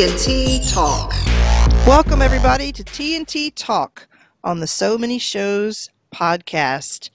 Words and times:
TNT 0.00 0.72
Talk. 0.72 1.12
Welcome, 1.86 2.22
everybody, 2.22 2.72
to 2.72 2.82
TNT 2.82 3.52
Talk 3.54 4.08
on 4.42 4.60
the 4.60 4.66
So 4.66 4.96
Many 4.96 5.18
Shows 5.18 5.90
podcast. 6.10 7.10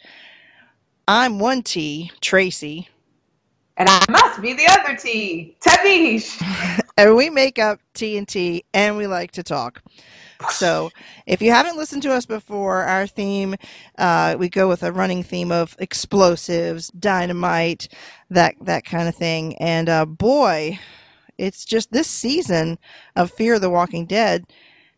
I'm 1.07 1.39
one 1.39 1.63
T, 1.63 2.11
Tracy. 2.21 2.87
And 3.75 3.89
I 3.89 4.05
must 4.07 4.39
be 4.39 4.53
the 4.53 4.67
other 4.67 4.95
T, 4.95 5.57
Tavish. 5.61 6.39
and 6.97 7.15
we 7.15 7.31
make 7.31 7.57
up 7.57 7.79
TNT 7.95 8.65
and 8.71 8.97
we 8.97 9.07
like 9.07 9.31
to 9.31 9.41
talk. 9.41 9.81
So, 10.51 10.91
if 11.25 11.41
you 11.41 11.49
haven't 11.49 11.77
listened 11.77 12.03
to 12.03 12.13
us 12.13 12.27
before, 12.27 12.83
our 12.83 13.07
theme, 13.07 13.55
uh, 13.97 14.35
we 14.37 14.47
go 14.47 14.67
with 14.67 14.83
a 14.83 14.91
running 14.91 15.23
theme 15.23 15.51
of 15.51 15.75
explosives, 15.79 16.89
dynamite, 16.89 17.87
that 18.29 18.53
that 18.61 18.85
kind 18.85 19.09
of 19.09 19.15
thing. 19.15 19.55
And 19.55 19.89
uh, 19.89 20.05
boy, 20.05 20.77
it's 21.37 21.65
just 21.65 21.91
this 21.91 22.07
season 22.07 22.77
of 23.15 23.31
Fear 23.31 23.59
the 23.59 23.69
Walking 23.69 24.05
Dead 24.05 24.45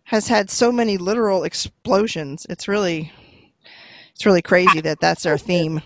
has 0.06 0.28
had 0.28 0.50
so 0.50 0.72
many 0.72 0.98
literal 0.98 1.44
explosions. 1.44 2.46
It's 2.50 2.68
really, 2.68 3.12
it's 4.14 4.26
really 4.26 4.42
crazy 4.42 4.82
that 4.82 5.00
that's 5.00 5.26
our 5.26 5.38
theme. 5.38 5.82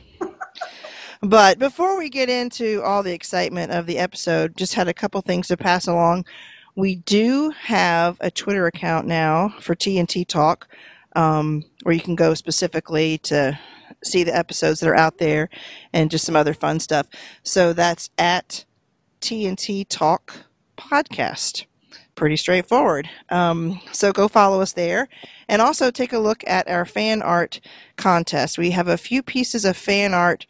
But 1.22 1.60
before 1.60 2.00
we 2.00 2.10
get 2.10 2.30
into 2.30 2.82
all 2.84 3.04
the 3.04 3.14
excitement 3.14 3.72
of 3.72 3.86
the 3.86 4.00
episode, 4.00 4.58
just 4.58 4.74
had 4.74 4.88
a 4.88 4.94
couple 4.94 5.22
things 5.22 5.48
to 5.50 5.58
pass 5.58 5.88
along. 5.88 6.26
We 6.76 6.96
do 6.96 7.52
have 7.52 8.18
a 8.22 8.32
Twitter 8.32 8.66
account 8.66 9.06
now 9.06 9.54
for 9.60 9.76
TNT 9.76 10.28
Talk, 10.28 10.68
um, 11.16 11.64
where 11.84 11.94
you 11.94 12.02
can 12.02 12.16
go 12.16 12.34
specifically 12.34 13.20
to 13.20 13.60
see 14.04 14.24
the 14.24 14.36
episodes 14.36 14.80
that 14.80 14.90
are 14.90 14.96
out 14.96 15.20
there 15.20 15.50
and 15.94 16.10
just 16.10 16.26
some 16.26 16.36
other 16.36 16.56
fun 16.56 16.80
stuff. 16.80 17.08
So 17.44 17.74
that's 17.74 18.10
at 18.18 18.66
TNT 19.22 19.86
Talk 19.88 20.34
Podcast. 20.78 21.66
Pretty 22.16 22.36
straightforward. 22.36 23.10
Um, 23.30 23.80
so 23.92 24.12
go 24.12 24.28
follow 24.28 24.62
us 24.62 24.74
there. 24.74 25.08
And 25.48 25.62
also 25.62 25.92
take 25.92 26.14
a 26.14 26.20
look 26.20 26.44
at 26.48 26.68
our 26.68 26.86
fan 26.86 27.22
art 27.22 27.62
contest. 27.96 28.58
We 28.58 28.72
have 28.72 28.88
a 28.88 28.98
few 28.98 29.24
pieces 29.24 29.64
of 29.66 29.78
fan 29.78 30.14
art 30.14 30.46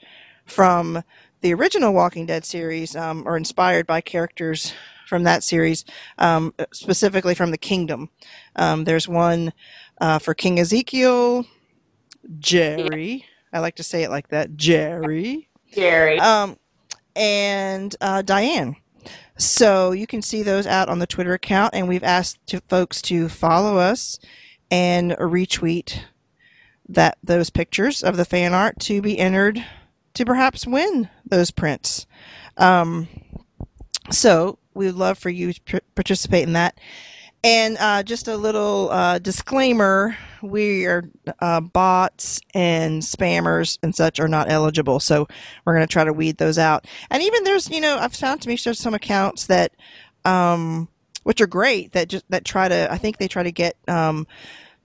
from 0.46 1.04
the 1.42 1.54
original 1.54 1.94
Walking 1.94 2.26
Dead 2.26 2.46
series, 2.46 2.96
um, 2.96 3.24
or 3.26 3.36
inspired 3.38 3.88
by 3.88 4.02
characters 4.02 4.74
from 5.08 5.24
that 5.24 5.44
series, 5.44 5.84
um, 6.20 6.54
specifically 6.72 7.36
from 7.36 7.52
the 7.52 7.58
Kingdom. 7.58 8.10
Um, 8.56 8.86
there's 8.86 9.08
one 9.08 9.52
uh, 10.00 10.20
for 10.20 10.34
King 10.34 10.60
Ezekiel, 10.60 11.46
Jerry. 12.40 13.26
I 13.52 13.60
like 13.60 13.76
to 13.76 13.84
say 13.84 14.04
it 14.04 14.10
like 14.10 14.30
that, 14.30 14.56
Jerry. 14.56 15.50
Jerry. 15.74 16.20
Um, 16.20 16.58
and 17.16 17.96
uh, 18.02 18.22
Diane. 18.22 18.76
So 19.38 19.92
you 19.92 20.06
can 20.06 20.22
see 20.22 20.44
those 20.44 20.68
out 20.68 20.90
on 20.90 21.00
the 21.00 21.08
Twitter 21.08 21.34
account, 21.34 21.74
and 21.74 21.88
we've 21.88 22.04
asked 22.04 22.46
to, 22.48 22.62
folks 22.62 23.02
to 23.04 23.28
follow 23.28 23.78
us 23.78 24.20
and 24.70 25.12
retweet 25.14 26.02
that 26.88 27.18
those 27.24 27.50
pictures 27.50 28.04
of 28.04 28.18
the 28.18 28.26
fan 28.26 28.54
art 28.54 28.80
to 28.82 29.02
be 29.02 29.18
entered 29.18 29.66
to 30.14 30.26
perhaps 30.26 30.68
win 30.68 31.10
those 31.26 31.52
prints. 31.52 32.06
Um, 32.58 33.08
so 34.12 34.60
we 34.74 34.86
would 34.86 34.96
love 34.96 35.18
for 35.18 35.30
you 35.30 35.54
to 35.54 35.82
participate 35.96 36.44
in 36.44 36.54
that. 36.54 36.78
And 37.44 37.78
uh, 37.80 38.04
just 38.04 38.28
a 38.28 38.38
little 38.38 38.90
uh, 38.92 39.18
disclaimer: 39.20 40.16
we 40.44 40.86
are 40.86 41.04
uh, 41.40 41.62
bots 41.62 42.40
and 42.54 43.02
spammers 43.02 43.80
and 43.82 43.96
such 43.96 44.20
are 44.20 44.28
not 44.28 44.52
eligible, 44.52 45.00
so 45.00 45.28
we're 45.66 45.74
going 45.74 45.88
to 45.88 45.92
try 45.92 46.04
to 46.04 46.14
weed 46.14 46.38
those 46.38 46.60
out. 46.60 46.86
And 47.10 47.24
even 47.24 47.44
there's, 47.44 47.70
you 47.70 47.82
know, 47.82 47.98
I've 47.98 48.14
found 48.14 48.42
to 48.44 48.50
me 48.50 48.58
there's 48.64 48.80
some 48.80 48.94
accounts 48.94 49.48
that, 49.48 49.72
um, 50.24 50.88
which 51.24 51.42
are 51.42 51.48
great 51.48 51.94
that 51.94 52.10
just 52.10 52.26
that 52.30 52.46
try 52.46 52.70
to. 52.70 52.92
I 52.92 52.98
think 52.98 53.18
they 53.18 53.28
try 53.28 53.42
to 53.42 53.52
get 53.52 53.76
um, 53.88 54.28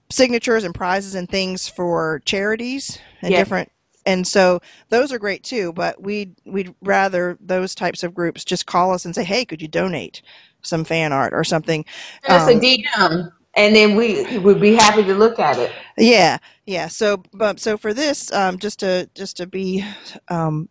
signatures 0.09 0.63
and 0.63 0.73
prizes 0.73 1.13
and 1.13 1.29
things 1.29 1.67
for 1.67 2.21
charities 2.25 2.97
and 3.21 3.31
yeah. 3.31 3.37
different 3.37 3.71
and 4.07 4.25
so 4.25 4.59
those 4.89 5.11
are 5.11 5.19
great 5.19 5.43
too 5.43 5.71
but 5.73 6.01
we'd 6.01 6.33
we'd 6.45 6.73
rather 6.81 7.37
those 7.39 7.75
types 7.75 8.01
of 8.01 8.13
groups 8.15 8.43
just 8.43 8.65
call 8.65 8.91
us 8.91 9.05
and 9.05 9.13
say 9.13 9.23
hey 9.23 9.45
could 9.45 9.61
you 9.61 9.67
donate 9.67 10.23
some 10.63 10.83
fan 10.83 11.13
art 11.13 11.33
or 11.33 11.43
something? 11.43 11.85
Just 12.27 12.49
um, 12.49 12.57
a 12.57 12.59
dm 12.59 13.31
and 13.55 13.75
then 13.75 13.95
we 13.95 14.37
would 14.39 14.61
be 14.61 14.75
happy 14.75 15.03
to 15.03 15.15
look 15.15 15.39
at 15.39 15.57
it. 15.57 15.71
Yeah 15.97 16.37
yeah. 16.65 16.87
So 16.87 17.23
but 17.33 17.59
so 17.59 17.77
for 17.77 17.93
this 17.93 18.31
um, 18.31 18.59
just 18.59 18.79
to 18.79 19.09
just 19.15 19.37
to 19.37 19.47
be 19.47 19.83
um, 20.27 20.69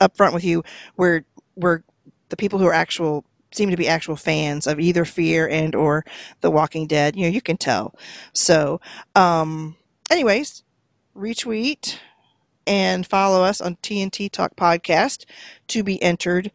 upfront 0.00 0.34
with 0.34 0.44
you 0.44 0.62
we're 0.96 1.22
we're 1.54 1.82
the 2.28 2.36
people 2.36 2.58
who 2.58 2.66
are 2.66 2.72
actual 2.72 3.24
seem 3.52 3.70
to 3.70 3.76
be 3.76 3.88
actual 3.88 4.16
fans 4.16 4.66
of 4.66 4.80
either 4.80 5.04
fear 5.04 5.48
and 5.48 5.74
or 5.74 6.04
the 6.40 6.50
walking 6.50 6.86
dead 6.86 7.16
you 7.16 7.22
know 7.22 7.28
you 7.28 7.40
can 7.40 7.56
tell. 7.56 7.94
So 8.32 8.80
um 9.14 9.76
anyways 10.10 10.62
retweet 11.16 11.98
and 12.66 13.06
follow 13.06 13.42
us 13.42 13.60
on 13.60 13.76
TNT 13.76 14.30
Talk 14.30 14.56
Podcast 14.56 15.24
to 15.68 15.82
be 15.82 16.02
entered 16.02 16.50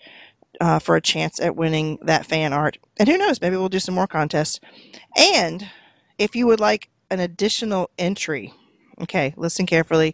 uh, 0.59 0.79
for 0.79 0.95
a 0.95 1.01
chance 1.01 1.39
at 1.39 1.55
winning 1.55 1.97
that 2.03 2.25
fan 2.25 2.53
art. 2.53 2.77
And 2.97 3.09
who 3.09 3.17
knows, 3.17 3.41
maybe 3.41 3.57
we'll 3.57 3.69
do 3.69 3.79
some 3.79 3.95
more 3.95 4.07
contests. 4.07 4.59
And 5.17 5.69
if 6.17 6.35
you 6.35 6.45
would 6.47 6.59
like 6.59 6.89
an 7.09 7.19
additional 7.19 7.89
entry, 7.97 8.53
okay, 9.01 9.33
listen 9.38 9.66
carefully. 9.66 10.13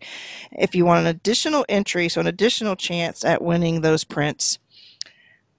If 0.52 0.74
you 0.74 0.86
want 0.86 1.02
an 1.02 1.08
additional 1.08 1.66
entry, 1.68 2.10
so 2.10 2.22
an 2.22 2.28
additional 2.28 2.76
chance 2.76 3.26
at 3.26 3.42
winning 3.42 3.82
those 3.82 4.04
prints, 4.04 4.60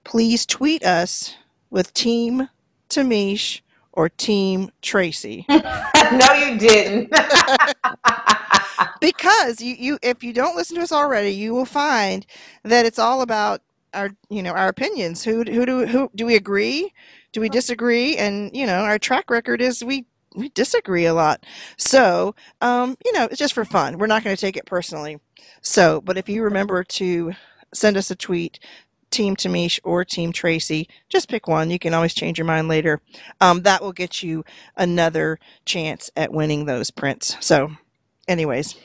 please 0.03 0.45
tweet 0.45 0.83
us 0.83 1.35
with 1.69 1.93
Team 1.93 2.49
Tamish 2.89 3.61
or 3.91 4.09
Team 4.09 4.71
Tracy. 4.81 5.45
no, 5.49 6.33
you 6.33 6.57
didn't. 6.57 7.13
because 9.01 9.61
you, 9.61 9.75
you 9.77 9.99
if 10.01 10.23
you 10.23 10.33
don't 10.33 10.55
listen 10.55 10.77
to 10.77 10.83
us 10.83 10.91
already, 10.91 11.31
you 11.31 11.53
will 11.53 11.65
find 11.65 12.25
that 12.63 12.85
it's 12.85 12.99
all 12.99 13.21
about 13.21 13.61
our 13.93 14.11
you 14.29 14.43
know 14.43 14.51
our 14.51 14.67
opinions. 14.67 15.23
Who 15.23 15.43
who 15.43 15.65
do 15.65 15.85
who 15.85 16.11
do 16.15 16.25
we 16.25 16.35
agree? 16.35 16.93
Do 17.31 17.41
we 17.41 17.49
disagree? 17.49 18.17
And 18.17 18.55
you 18.55 18.65
know 18.65 18.81
our 18.81 18.99
track 18.99 19.29
record 19.29 19.61
is 19.61 19.83
we 19.83 20.05
we 20.35 20.49
disagree 20.49 21.05
a 21.05 21.13
lot. 21.13 21.45
So 21.77 22.35
um, 22.61 22.97
you 23.05 23.11
know 23.13 23.25
it's 23.25 23.39
just 23.39 23.53
for 23.53 23.65
fun. 23.65 23.97
We're 23.97 24.07
not 24.07 24.23
going 24.23 24.35
to 24.35 24.41
take 24.41 24.57
it 24.57 24.65
personally. 24.65 25.19
So, 25.61 26.01
but 26.01 26.17
if 26.17 26.29
you 26.29 26.43
remember 26.43 26.83
to 26.83 27.33
send 27.73 27.97
us 27.97 28.09
a 28.11 28.15
tweet 28.15 28.59
Team 29.11 29.35
Tamish 29.35 29.79
or 29.83 30.05
Team 30.05 30.31
Tracy. 30.31 30.87
Just 31.09 31.29
pick 31.29 31.47
one. 31.47 31.71
You 31.71 31.79
can 31.79 31.93
always 31.93 32.13
change 32.13 32.37
your 32.37 32.45
mind 32.45 32.67
later. 32.67 33.01
Um, 33.41 33.63
that 33.63 33.81
will 33.81 33.91
get 33.91 34.21
you 34.23 34.43
another 34.77 35.39
chance 35.65 36.11
at 36.15 36.31
winning 36.31 36.65
those 36.65 36.91
prints. 36.91 37.35
So, 37.39 37.71
anyways, 38.29 38.75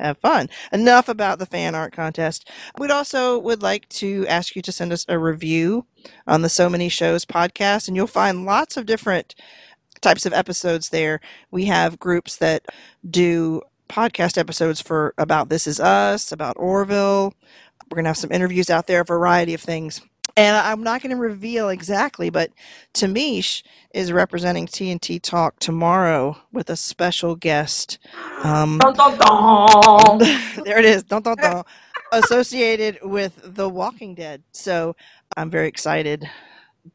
have 0.00 0.18
fun. 0.18 0.48
Enough 0.72 1.08
about 1.08 1.38
the 1.38 1.46
fan 1.46 1.74
art 1.74 1.92
contest. 1.92 2.48
We'd 2.78 2.90
also 2.90 3.38
would 3.38 3.62
like 3.62 3.88
to 3.90 4.26
ask 4.26 4.56
you 4.56 4.62
to 4.62 4.72
send 4.72 4.92
us 4.92 5.04
a 5.08 5.18
review 5.18 5.86
on 6.26 6.42
the 6.42 6.48
So 6.48 6.68
Many 6.68 6.88
Shows 6.88 7.24
podcast, 7.24 7.88
and 7.88 7.96
you'll 7.96 8.06
find 8.06 8.44
lots 8.44 8.76
of 8.76 8.86
different 8.86 9.34
types 10.00 10.24
of 10.26 10.32
episodes 10.32 10.90
there. 10.90 11.20
We 11.50 11.66
have 11.66 11.98
groups 11.98 12.36
that 12.36 12.66
do 13.08 13.62
podcast 13.88 14.38
episodes 14.38 14.80
for 14.80 15.14
about 15.18 15.48
This 15.48 15.66
Is 15.66 15.80
Us, 15.80 16.30
about 16.30 16.56
Orville. 16.58 17.34
We're 17.90 17.96
going 17.96 18.04
to 18.04 18.10
have 18.10 18.16
some 18.16 18.32
interviews 18.32 18.70
out 18.70 18.86
there, 18.86 19.00
a 19.00 19.04
variety 19.04 19.54
of 19.54 19.60
things. 19.60 20.00
And 20.38 20.56
I'm 20.56 20.84
not 20.84 21.02
going 21.02 21.10
to 21.10 21.20
reveal 21.20 21.68
exactly, 21.68 22.30
but 22.30 22.52
Tamish 22.94 23.64
is 23.92 24.12
representing 24.12 24.68
TNT 24.68 25.20
Talk 25.20 25.58
tomorrow 25.58 26.36
with 26.52 26.70
a 26.70 26.76
special 26.76 27.34
guest. 27.34 27.98
Um, 28.44 28.78
dun, 28.78 28.94
dun, 28.94 29.18
dun. 29.18 30.18
there 30.64 30.78
it 30.78 30.84
is, 30.84 31.02
dun, 31.02 31.22
dun, 31.22 31.38
dun, 31.38 31.64
associated 32.12 33.00
with 33.02 33.40
The 33.42 33.68
Walking 33.68 34.14
Dead. 34.14 34.44
So 34.52 34.94
I'm 35.36 35.50
very 35.50 35.66
excited 35.66 36.24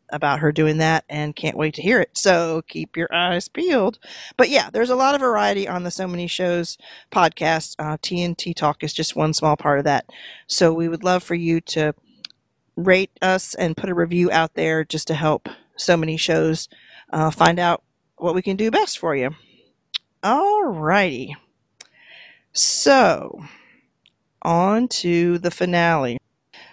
about 0.10 0.40
her 0.40 0.54
doing 0.54 0.78
that 0.78 1.04
and 1.10 1.36
can't 1.36 1.58
wait 1.58 1.74
to 1.74 1.82
hear 1.82 2.00
it. 2.00 2.12
So 2.14 2.62
keep 2.70 2.96
your 2.96 3.14
eyes 3.14 3.50
peeled. 3.50 4.00
But 4.38 4.50
yeah, 4.50 4.70
there's 4.72 4.90
a 4.90 4.96
lot 4.96 5.16
of 5.16 5.22
variety 5.22 5.68
on 5.68 5.84
the 5.84 5.92
So 5.92 6.08
Many 6.08 6.28
Shows 6.28 6.78
podcast. 7.12 7.76
Uh, 7.78 7.98
TNT 7.98 8.56
Talk 8.56 8.84
is 8.86 8.94
just 8.94 9.18
one 9.18 9.34
small 9.34 9.58
part 9.58 9.80
of 9.80 9.86
that. 9.86 10.06
So 10.48 10.72
we 10.74 10.88
would 10.88 11.04
love 11.04 11.24
for 11.24 11.36
you 11.36 11.60
to 11.62 11.94
rate 12.76 13.12
us 13.22 13.54
and 13.56 13.78
put 13.78 13.90
a 13.90 13.96
review 13.96 14.32
out 14.32 14.54
there 14.56 14.84
just 14.84 15.08
to 15.08 15.14
help 15.14 15.50
so 15.78 15.98
many 15.98 16.18
shows 16.18 16.70
uh, 17.12 17.32
find 17.32 17.60
out 17.60 17.84
what 18.18 18.36
we 18.36 18.42
can 18.42 18.56
do 18.56 18.72
best 18.72 18.98
for 19.00 19.16
you. 19.16 19.32
All 20.22 20.66
righty. 20.66 21.36
So, 22.54 23.44
on 24.42 24.88
to 24.90 25.40
the 25.40 25.52
finale. 25.52 26.18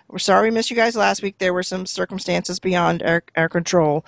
We're 0.08 0.18
sorry 0.18 0.48
we 0.48 0.54
missed 0.54 0.70
you 0.70 0.76
guys 0.76 0.96
last 0.96 1.22
week. 1.22 1.38
There 1.38 1.54
were 1.54 1.62
some 1.62 1.86
circumstances 1.86 2.58
beyond 2.58 3.02
our, 3.02 3.22
our 3.36 3.48
control, 3.48 4.04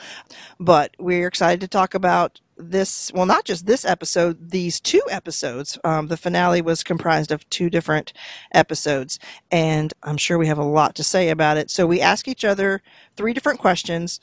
but 0.58 0.94
we're 0.98 1.28
excited 1.28 1.60
to 1.60 1.68
talk 1.68 1.94
about 1.94 2.40
this. 2.56 3.10
Well, 3.14 3.26
not 3.26 3.44
just 3.44 3.66
this 3.66 3.84
episode, 3.84 4.50
these 4.50 4.80
two 4.80 5.02
episodes. 5.10 5.78
Um, 5.84 6.08
the 6.08 6.16
finale 6.16 6.62
was 6.62 6.82
comprised 6.84 7.32
of 7.32 7.48
two 7.50 7.70
different 7.70 8.12
episodes, 8.52 9.18
and 9.50 9.92
I'm 10.02 10.16
sure 10.16 10.38
we 10.38 10.46
have 10.48 10.58
a 10.58 10.64
lot 10.64 10.94
to 10.96 11.04
say 11.04 11.28
about 11.30 11.56
it. 11.56 11.70
So 11.70 11.86
we 11.86 12.00
ask 12.00 12.28
each 12.28 12.44
other 12.44 12.82
three 13.16 13.32
different 13.32 13.60
questions. 13.60 14.20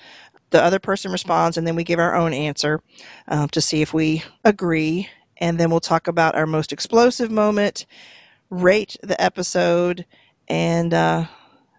the 0.51 0.61
other 0.61 0.79
person 0.79 1.11
responds, 1.11 1.57
and 1.57 1.67
then 1.67 1.75
we 1.75 1.83
give 1.83 1.99
our 1.99 2.15
own 2.15 2.33
answer 2.33 2.81
um, 3.27 3.49
to 3.49 3.61
see 3.61 3.81
if 3.81 3.93
we 3.93 4.23
agree. 4.43 5.09
And 5.37 5.59
then 5.59 5.69
we'll 5.69 5.79
talk 5.79 6.07
about 6.07 6.35
our 6.35 6.45
most 6.47 6.73
explosive 6.73 7.31
moment, 7.31 7.85
rate 8.49 8.97
the 9.01 9.19
episode, 9.21 10.05
and 10.47 10.93
uh, 10.93 11.25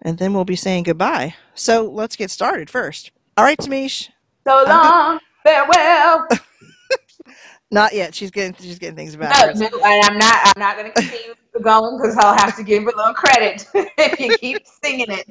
and 0.03 0.19
then 0.19 0.33
we'll 0.33 0.45
be 0.45 0.57
saying 0.57 0.85
goodbye. 0.85 1.35
So 1.55 1.85
let's 1.91 2.17
get 2.17 2.31
started 2.31 2.71
first. 2.71 3.11
All 3.37 3.45
right, 3.45 3.59
Tamish. 3.59 4.09
So 4.47 4.65
long, 4.67 5.21
farewell. 5.45 6.27
Not 7.71 7.95
yet. 7.95 8.15
She's 8.15 8.31
getting 8.33 8.55
she's 8.55 8.79
getting 8.79 8.97
things 8.97 9.17
No, 9.23 9.29
backwards. 9.31 9.61
no, 9.61 9.69
and 9.85 10.05
I'm 10.05 10.19
not. 10.19 10.37
I'm 10.47 10.61
not 10.61 10.77
going 10.77 10.93
to 10.93 10.93
continue 10.95 11.35
going 11.63 11.99
because 12.01 12.17
I'll 12.19 12.37
have 12.37 12.57
to 12.57 12.65
give 12.65 12.85
a 12.85 12.87
little 12.87 13.15
credit 13.15 13.67
if 13.75 14.21
you 14.21 14.33
keep 14.33 14.67
singing 14.85 15.11
it. 15.11 15.27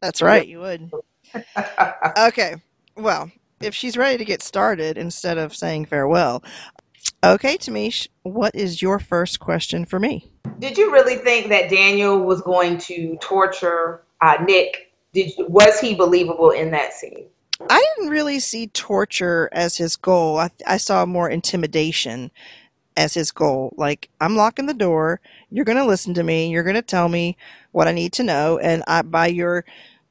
That's 0.00 0.22
right. 0.22 0.46
You 0.46 0.60
would. 0.60 0.92
Okay. 2.16 2.56
Well, 2.96 3.30
if 3.60 3.74
she's 3.74 3.96
ready 3.96 4.18
to 4.18 4.24
get 4.24 4.42
started 4.42 4.98
instead 4.98 5.38
of 5.38 5.54
saying 5.56 5.86
farewell. 5.86 6.44
Okay, 7.24 7.58
Tamish, 7.58 8.08
what 8.22 8.54
is 8.54 8.82
your 8.82 8.98
first 8.98 9.40
question 9.40 9.84
for 9.84 10.00
me? 10.00 10.30
Did 10.58 10.78
you 10.78 10.92
really 10.92 11.16
think 11.16 11.48
that 11.48 11.70
Daniel 11.70 12.20
was 12.20 12.40
going 12.42 12.78
to 12.78 13.16
torture 13.20 14.04
uh, 14.20 14.36
Nick? 14.46 14.92
Did 15.12 15.32
was 15.38 15.80
he 15.80 15.94
believable 15.94 16.50
in 16.50 16.70
that 16.72 16.92
scene? 16.94 17.26
I 17.70 17.84
didn't 17.96 18.10
really 18.10 18.40
see 18.40 18.66
torture 18.68 19.48
as 19.52 19.76
his 19.76 19.96
goal. 19.96 20.38
I, 20.38 20.50
I 20.66 20.76
saw 20.76 21.06
more 21.06 21.30
intimidation 21.30 22.30
as 22.96 23.14
his 23.14 23.30
goal. 23.32 23.74
Like, 23.76 24.08
I'm 24.20 24.36
locking 24.36 24.66
the 24.66 24.74
door. 24.74 25.20
You're 25.50 25.64
going 25.64 25.78
to 25.78 25.84
listen 25.84 26.14
to 26.14 26.22
me. 26.22 26.50
You're 26.50 26.62
going 26.62 26.74
to 26.74 26.82
tell 26.82 27.08
me 27.08 27.36
what 27.72 27.88
I 27.88 27.92
need 27.92 28.12
to 28.14 28.22
know. 28.22 28.58
And 28.58 28.82
I, 28.86 29.02
by 29.02 29.28
your 29.28 29.64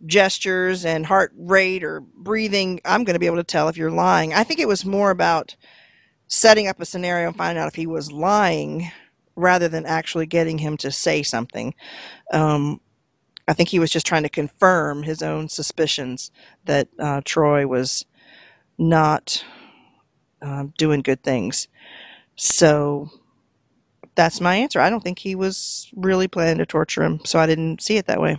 gestures 0.06 0.86
and 0.86 1.06
heart 1.06 1.34
rate 1.38 1.84
or 1.84 2.02
breathing, 2.02 2.82
I'm 2.86 3.04
going 3.04 3.14
to 3.14 3.20
be 3.20 3.26
able 3.26 3.38
to 3.38 3.44
tell 3.44 3.70
if 3.70 3.78
you're 3.78 3.92
lying. 3.92 4.34
I 4.34 4.44
think 4.44 4.60
it 4.60 4.68
was 4.68 4.86
more 4.86 5.12
about 5.12 5.56
setting 6.28 6.68
up 6.68 6.80
a 6.82 6.86
scenario 6.86 7.28
and 7.28 7.38
finding 7.38 7.62
out 7.62 7.68
if 7.68 7.76
he 7.76 7.88
was 7.88 8.12
lying 8.12 8.92
rather 9.36 9.68
than 9.68 9.86
actually 9.86 10.26
getting 10.26 10.58
him 10.58 10.78
to 10.78 10.92
say 10.92 11.24
something. 11.24 11.74
Um, 12.32 12.80
I 13.48 13.54
think 13.54 13.70
he 13.70 13.80
was 13.80 13.92
just 13.92 14.06
trying 14.06 14.24
to 14.24 14.30
confirm 14.30 15.04
his 15.04 15.22
own 15.22 15.50
suspicions 15.50 16.32
that 16.66 16.88
uh, 16.98 17.22
Troy 17.26 17.68
was 17.68 18.06
not 18.78 19.44
uh, 20.42 20.66
doing 20.78 21.02
good 21.02 21.24
things. 21.24 21.68
So 22.36 23.10
that's 24.16 24.42
my 24.42 24.56
answer. 24.56 24.80
I 24.80 24.90
don't 24.90 25.04
think 25.04 25.20
he 25.20 25.36
was 25.36 25.92
really 25.96 26.28
planning 26.28 26.58
to 26.60 26.66
torture 26.66 27.04
him, 27.04 27.20
so 27.26 27.40
I 27.40 27.46
didn't 27.46 27.82
see 27.82 27.98
it 27.98 28.08
that 28.08 28.22
way. 28.22 28.38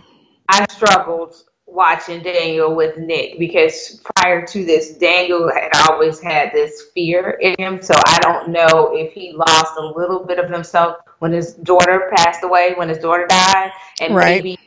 I 0.49 0.65
struggled 0.69 1.35
watching 1.67 2.23
Daniel 2.23 2.75
with 2.75 2.97
Nick 2.97 3.37
because 3.37 4.01
prior 4.15 4.45
to 4.45 4.65
this, 4.65 4.97
Daniel 4.97 5.51
had 5.51 5.69
always 5.89 6.21
had 6.21 6.51
this 6.53 6.83
fear 6.93 7.31
in 7.41 7.55
him. 7.59 7.81
So 7.81 7.93
I 8.05 8.19
don't 8.21 8.49
know 8.49 8.91
if 8.93 9.13
he 9.13 9.33
lost 9.33 9.73
a 9.77 9.85
little 9.85 10.23
bit 10.25 10.39
of 10.39 10.49
himself 10.49 10.97
when 11.19 11.31
his 11.31 11.53
daughter 11.53 12.11
passed 12.15 12.43
away, 12.43 12.73
when 12.75 12.89
his 12.89 12.99
daughter 12.99 13.25
died, 13.27 13.71
and 14.01 14.15
Right. 14.15 14.43
maybe 14.43 14.59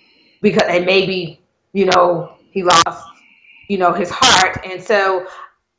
because 0.43 0.65
and 0.69 0.87
maybe 0.87 1.41
you 1.73 1.87
know 1.87 2.35
he 2.51 2.63
lost 2.63 3.07
you 3.69 3.79
know 3.79 3.93
his 3.93 4.11
heart, 4.11 4.59
and 4.65 4.83
so 4.83 5.27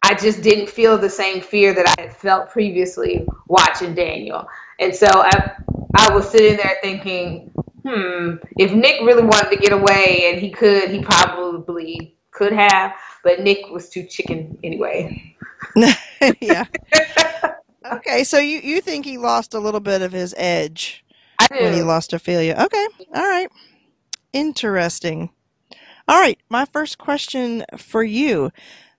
I 0.03 0.15
just 0.15 0.41
didn't 0.41 0.69
feel 0.69 0.97
the 0.97 1.09
same 1.09 1.41
fear 1.41 1.73
that 1.73 1.87
I 1.97 2.01
had 2.01 2.15
felt 2.15 2.49
previously 2.49 3.25
watching 3.47 3.93
Daniel, 3.93 4.47
and 4.79 4.95
so 4.95 5.07
I 5.07 5.53
I 5.95 6.13
was 6.13 6.29
sitting 6.29 6.57
there 6.57 6.77
thinking 6.81 7.51
hmm, 7.83 8.35
if 8.57 8.71
Nick 8.73 9.01
really 9.01 9.23
wanted 9.23 9.49
to 9.49 9.57
get 9.57 9.71
away 9.71 10.29
and 10.29 10.39
he 10.39 10.49
could, 10.49 10.89
he 10.91 11.01
probably 11.01 12.15
could 12.31 12.51
have, 12.51 12.93
but 13.23 13.41
Nick 13.41 13.69
was 13.69 13.89
too 13.89 14.03
chicken 14.03 14.57
anyway. 14.63 15.35
yeah. 16.41 16.65
Okay, 17.91 18.23
so 18.23 18.37
you, 18.37 18.59
you 18.59 18.81
think 18.81 19.05
he 19.05 19.17
lost 19.17 19.55
a 19.55 19.59
little 19.59 19.79
bit 19.79 20.01
of 20.01 20.11
his 20.11 20.35
edge 20.37 21.03
I 21.39 21.47
when 21.49 21.73
he 21.73 21.81
lost 21.81 22.13
Ophelia. 22.13 22.55
Okay, 22.65 22.87
all 23.15 23.27
right. 23.27 23.47
Interesting. 24.33 25.29
All 26.07 26.19
right, 26.19 26.39
my 26.49 26.65
first 26.65 26.97
question 26.97 27.63
for 27.77 28.03
you. 28.03 28.51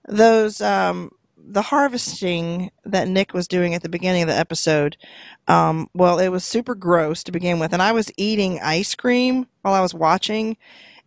Those 0.09 0.61
um 0.61 1.11
the 1.37 1.63
harvesting 1.63 2.71
that 2.85 3.09
Nick 3.09 3.35
was 3.35 3.49
doing 3.49 3.75
at 3.75 3.83
the 3.83 3.89
beginning 3.89 4.23
of 4.23 4.29
the 4.29 4.37
episode, 4.39 4.97
um, 5.49 5.89
well, 5.95 6.19
it 6.21 6.29
was 6.29 6.45
super 6.45 6.77
gross 6.77 7.25
to 7.25 7.33
begin 7.33 7.59
with, 7.59 7.73
and 7.73 7.83
I 7.83 7.91
was 7.93 8.13
eating 8.17 8.61
ice 8.63 8.95
cream 8.95 9.47
while 9.63 9.75
I 9.75 9.81
was 9.81 9.95
watching, 9.95 10.57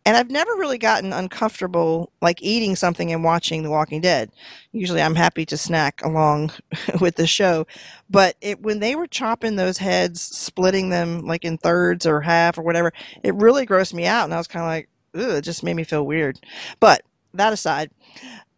and 0.06 0.18
I've 0.18 0.30
never 0.30 0.52
really 0.54 0.78
gotten 0.78 1.14
uncomfortable 1.14 2.12
like 2.22 2.42
eating 2.42 2.76
something 2.76 3.12
and 3.12 3.24
watching 3.24 3.64
The 3.64 3.70
Walking 3.70 4.02
Dead. 4.02 4.32
Usually, 4.72 5.02
I'm 5.02 5.16
happy 5.16 5.46
to 5.46 5.58
snack 5.58 6.04
along 6.04 6.52
with 7.02 7.16
the 7.16 7.28
show, 7.28 7.66
but 8.10 8.36
it 8.42 8.62
when 8.62 8.80
they 8.80 8.96
were 8.96 9.08
chopping 9.08 9.56
those 9.56 9.78
heads, 9.78 10.22
splitting 10.22 10.90
them 10.90 11.26
like 11.26 11.46
in 11.46 11.58
thirds 11.58 12.06
or 12.06 12.22
half 12.22 12.58
or 12.58 12.64
whatever, 12.64 12.92
it 13.24 13.36
really 13.36 13.66
grossed 13.66 13.94
me 13.94 14.06
out, 14.06 14.26
and 14.26 14.34
I 14.34 14.38
was 14.38 14.48
kind 14.48 14.64
of 14.64 14.68
like, 14.70 14.90
ugh, 15.16 15.38
it 15.38 15.42
just 15.44 15.64
made 15.64 15.76
me 15.76 15.84
feel 15.84 16.06
weird. 16.06 16.40
But 16.80 17.04
that 17.34 17.54
aside, 17.54 17.90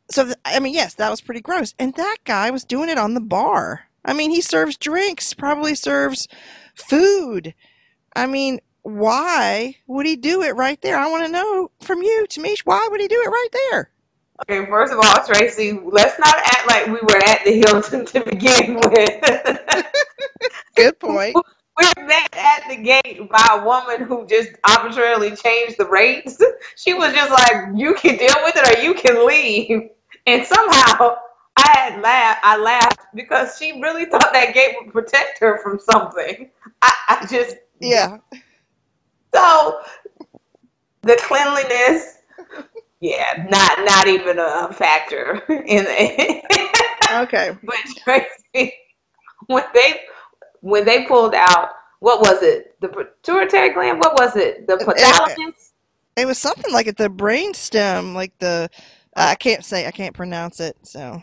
so 0.09 0.25
th- 0.25 0.38
I 0.45 0.59
mean, 0.59 0.74
yes, 0.74 0.95
that 0.95 1.12
was 1.12 1.21
pretty 1.21 1.42
gross, 1.42 1.74
and 1.77 1.94
that 1.95 2.18
guy 2.25 2.50
was 2.51 2.65
doing 2.65 2.89
it 2.89 2.97
on 2.97 3.13
the 3.13 3.21
bar. 3.21 3.86
I 4.03 4.13
mean, 4.13 4.31
he 4.31 4.42
serves 4.42 4.77
drinks, 4.77 5.33
probably 5.33 5.75
serves 5.75 6.27
food. 6.75 7.53
I 8.15 8.27
mean, 8.27 8.59
why 8.85 9.77
would 9.87 10.05
he 10.05 10.15
do 10.15 10.43
it 10.43 10.55
right 10.55 10.79
there? 10.81 10.95
I 10.95 11.09
want 11.09 11.25
to 11.25 11.31
know 11.31 11.71
from 11.81 12.03
you, 12.03 12.27
Tamish. 12.29 12.59
Why 12.65 12.87
would 12.89 13.01
he 13.01 13.07
do 13.07 13.19
it 13.25 13.29
right 13.29 13.47
there? 13.71 13.89
Okay, 14.43 14.65
first 14.67 14.93
of 14.93 14.99
all, 14.99 15.25
Tracy, 15.25 15.79
let's 15.83 16.19
not 16.19 16.35
act 16.37 16.67
like 16.67 16.85
we 16.87 16.93
were 17.01 17.17
at 17.25 17.43
the 17.45 17.63
Hilton 17.65 18.05
to 18.05 18.23
begin 18.23 18.75
with. 18.83 19.85
Good 20.75 20.99
point. 20.99 21.35
We're 21.77 22.05
met 22.05 22.29
at 22.33 22.69
the 22.69 22.77
gate 22.77 23.29
by 23.29 23.47
a 23.51 23.65
woman 23.65 24.07
who 24.07 24.27
just 24.27 24.51
arbitrarily 24.69 25.35
changed 25.35 25.77
the 25.77 25.87
rates. 25.87 26.41
She 26.77 26.93
was 26.93 27.13
just 27.13 27.31
like, 27.31 27.69
"You 27.75 27.95
can 27.95 28.17
deal 28.17 28.35
with 28.43 28.55
it, 28.55 28.77
or 28.77 28.81
you 28.81 28.93
can 28.93 29.27
leave." 29.27 29.89
And 30.27 30.45
somehow, 30.45 31.17
I 31.57 31.71
had 31.75 32.01
laughed. 32.01 32.39
I 32.43 32.57
laughed 32.57 33.07
because 33.15 33.57
she 33.57 33.81
really 33.81 34.05
thought 34.05 34.31
that 34.31 34.53
gate 34.53 34.75
would 34.79 34.93
protect 34.93 35.39
her 35.39 35.59
from 35.63 35.79
something. 35.79 36.49
I, 36.81 36.94
I 37.09 37.27
just 37.30 37.57
Yeah. 37.81 38.19
So 39.35 39.81
the 41.01 41.18
cleanliness, 41.21 42.18
yeah, 42.99 43.47
not 43.49 43.85
not 43.85 44.07
even 44.07 44.39
a 44.39 44.73
factor 44.73 45.42
in 45.49 45.85
it. 45.87 46.44
Okay. 47.11 47.56
but 47.63 47.75
Tracy, 48.04 48.73
when 49.45 49.63
they 49.75 50.01
when 50.61 50.85
they 50.85 51.06
pulled 51.06 51.35
out, 51.35 51.69
what 51.99 52.19
was 52.19 52.42
it? 52.42 52.75
The 52.81 52.87
pituitary 52.87 53.73
gland? 53.73 53.99
What 53.99 54.19
was 54.19 54.35
it? 54.35 54.65
The 54.65 54.77
hypothalamus? 54.77 55.71
It 56.18 56.25
was 56.25 56.39
something 56.39 56.73
like 56.73 56.87
at 56.87 56.97
the 56.97 57.09
brain 57.09 57.54
stem, 57.54 58.15
like 58.15 58.35
the 58.39 58.69
I 59.15 59.35
can't 59.35 59.63
say 59.63 59.85
I 59.85 59.92
can't 59.92 60.15
pronounce 60.15 60.59
it. 60.59 60.77
So 60.81 61.01
All 61.01 61.21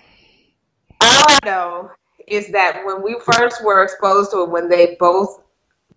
I 1.00 1.38
know 1.44 1.90
is 2.28 2.52
that 2.52 2.84
when 2.84 3.02
we 3.02 3.18
first 3.20 3.64
were 3.64 3.82
exposed 3.82 4.30
to 4.30 4.42
it, 4.42 4.50
when 4.50 4.68
they 4.68 4.96
both 5.00 5.42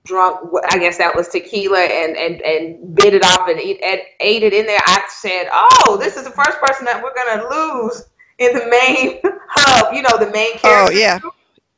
drunk, 0.06 0.50
I 0.72 0.78
guess 0.78 0.98
that 0.98 1.14
was 1.16 1.28
tequila, 1.28 1.80
and 1.82 2.16
and 2.16 2.42
and 2.42 2.96
bit 2.96 3.14
it 3.14 3.24
off 3.26 3.48
and 3.50 3.60
eat, 3.60 3.80
and 3.84 4.00
ate 4.22 4.44
it 4.44 4.54
in 4.54 4.66
there, 4.66 4.80
I 4.86 5.04
said, 5.10 5.48
"Oh, 5.52 5.98
this 6.00 6.16
is 6.18 6.24
the 6.24 6.32
first 6.32 6.60
person 6.62 6.86
that 6.86 7.04
we're 7.04 7.14
gonna 7.14 7.44
lose 7.50 8.06
in 8.40 8.54
the 8.54 8.68
main 8.68 9.20
hub. 9.50 9.94
You 9.94 10.02
know, 10.04 10.18
the 10.18 10.32
main 10.32 10.58
character." 10.58 10.94
oh 10.94 10.98
yeah, 10.98 11.20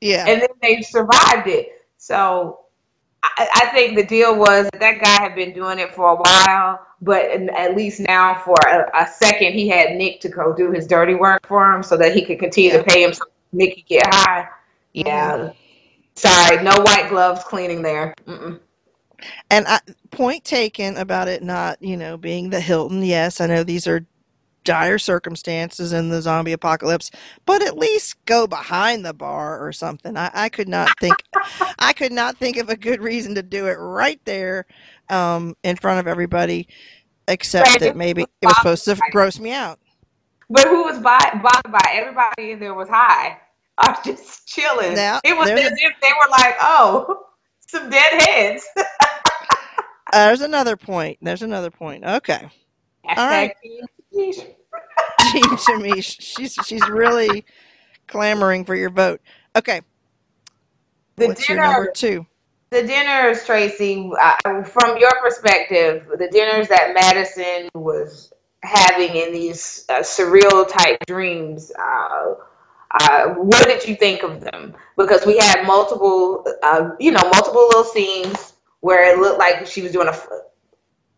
yeah, 0.02 0.26
and 0.28 0.42
then 0.42 0.50
they 0.62 0.82
survived 0.82 1.48
it. 1.48 1.70
So 1.98 2.60
I, 3.24 3.48
I 3.56 3.66
think 3.74 3.96
the 3.96 4.06
deal 4.06 4.38
was 4.38 4.70
that, 4.72 4.80
that 4.80 5.02
guy 5.02 5.22
had 5.24 5.36
been 5.36 5.54
doing 5.54 5.80
it 5.80 5.94
for 5.94 6.12
a 6.12 6.16
while, 6.16 6.80
but 7.02 7.26
at 7.26 7.76
least 7.76 8.00
now 8.00 8.36
for 8.46 8.56
a, 8.68 8.90
a 8.94 9.08
second 9.08 9.54
he 9.54 9.68
had 9.68 9.96
Nick 9.96 10.22
to 10.22 10.30
go 10.30 10.56
do 10.56 10.72
his 10.72 10.88
dirty 10.88 11.16
work 11.16 11.46
for 11.48 11.74
him 11.74 11.84
so 11.84 11.98
that 11.98 12.14
he 12.14 12.24
could 12.26 12.40
continue 12.40 12.72
Yeah. 12.72 12.78
to 12.78 12.84
pay 12.84 13.04
him 13.04 13.14
so 13.14 13.24
Nick 13.52 13.76
could 13.76 13.86
get 13.88 14.04
high. 14.14 14.48
Yeah. 14.94 15.52
Sorry, 16.18 16.64
no 16.64 16.72
white 16.82 17.10
gloves 17.10 17.44
cleaning 17.44 17.84
there. 17.84 18.16
Mm-mm. 18.26 18.60
and 19.52 19.68
I, 19.68 19.80
point 20.12 20.44
taken 20.44 20.98
about 20.98 21.28
it 21.28 21.44
not 21.44 21.82
you 21.82 21.96
know 21.96 22.18
being 22.18 22.50
the 22.50 22.60
Hilton. 22.60 23.04
Yes, 23.04 23.40
I 23.40 23.46
know 23.46 23.64
these 23.64 23.88
are 23.88 24.06
dire 24.64 24.98
circumstances 24.98 25.94
in 25.94 26.10
the 26.10 26.22
zombie 26.22 26.52
apocalypse, 26.52 27.10
but 27.46 27.62
at 27.62 27.78
least 27.78 28.24
go 28.26 28.48
behind 28.48 29.06
the 29.06 29.14
bar 29.14 29.66
or 29.66 29.72
something. 29.72 30.18
I, 30.18 30.30
I 30.34 30.50
could 30.50 30.68
not 30.68 30.90
think, 31.00 31.16
I 31.80 31.94
could 31.94 32.12
not 32.12 32.36
think 32.38 32.58
of 32.58 32.68
a 32.68 32.76
good 32.76 33.02
reason 33.02 33.34
to 33.36 33.44
do 33.44 33.68
it 33.68 33.76
right 33.76 34.20
there, 34.26 34.66
um, 35.10 35.56
in 35.64 35.78
front 35.78 36.02
of 36.02 36.08
everybody, 36.08 36.68
except 37.30 37.70
Right, 37.70 37.80
that 37.80 37.96
maybe 37.96 38.24
it 38.24 38.46
was 38.46 38.58
supposed 38.58 38.84
to 38.86 38.98
gross 39.10 39.40
me 39.40 39.54
out. 39.54 39.80
But 40.50 40.68
who 40.68 40.84
was 40.84 41.00
by, 41.00 41.18
bothered 41.42 41.72
by 41.72 41.90
everybody 41.94 42.52
in 42.52 42.60
there 42.60 42.74
was 42.74 42.90
high. 42.90 43.40
Was 43.88 43.98
just 44.04 44.48
chilling. 44.48 44.96
Now, 44.96 45.20
it 45.24 45.38
was 45.38 45.50
as 45.50 45.60
if 45.60 45.94
they 46.02 46.08
were 46.08 46.32
like, 46.32 46.56
oh, 46.60 47.26
some 47.68 47.90
dead 47.90 48.22
heads. 48.24 48.66
There's 50.12 50.42
another 50.42 50.76
point. 50.76 51.20
There's 51.22 51.44
another 51.44 51.70
point. 51.70 52.04
Okay. 52.04 52.50
Hashtag 53.06 53.18
right. 53.18 53.54
team. 53.62 53.84
me. 55.82 56.02
She's 56.02 56.58
she's 56.66 56.90
really 56.90 57.46
clamoring 58.08 58.66
for 58.66 58.76
your 58.76 58.90
vote. 58.90 59.22
Okay. 59.56 59.82
The 61.18 61.28
What's 61.28 61.50
your 61.50 61.62
number 61.62 61.92
two? 61.92 62.26
The 62.70 62.84
dinners, 62.84 63.46
Tracy, 63.46 64.12
uh, 64.22 64.64
from 64.64 64.98
your 64.98 65.12
perspective, 65.22 66.08
the 66.18 66.30
dinners 66.30 66.68
that 66.68 66.94
Madison 66.94 67.70
was 67.74 68.34
having 68.62 69.16
in 69.16 69.32
these 69.32 69.86
uh, 69.90 70.00
surreal 70.00 70.68
type 70.68 70.98
dreams, 71.08 71.72
uh, 71.80 72.34
uh, 72.92 73.30
what 73.36 73.66
did 73.66 73.88
you 73.88 73.96
think 73.96 74.24
of 74.24 74.42
them? 74.42 74.76
Because 74.96 75.26
we 75.26 75.38
had 75.38 75.66
multiple, 75.66 76.46
uh, 76.64 76.92
you 77.00 77.12
know, 77.12 77.22
multiple 77.24 77.68
little 77.68 77.84
scenes 77.84 78.54
where 78.80 79.14
it 79.14 79.20
looked 79.20 79.40
like 79.40 79.66
she 79.68 79.82
was 79.82 79.92
doing 79.92 80.08
a 80.08 80.18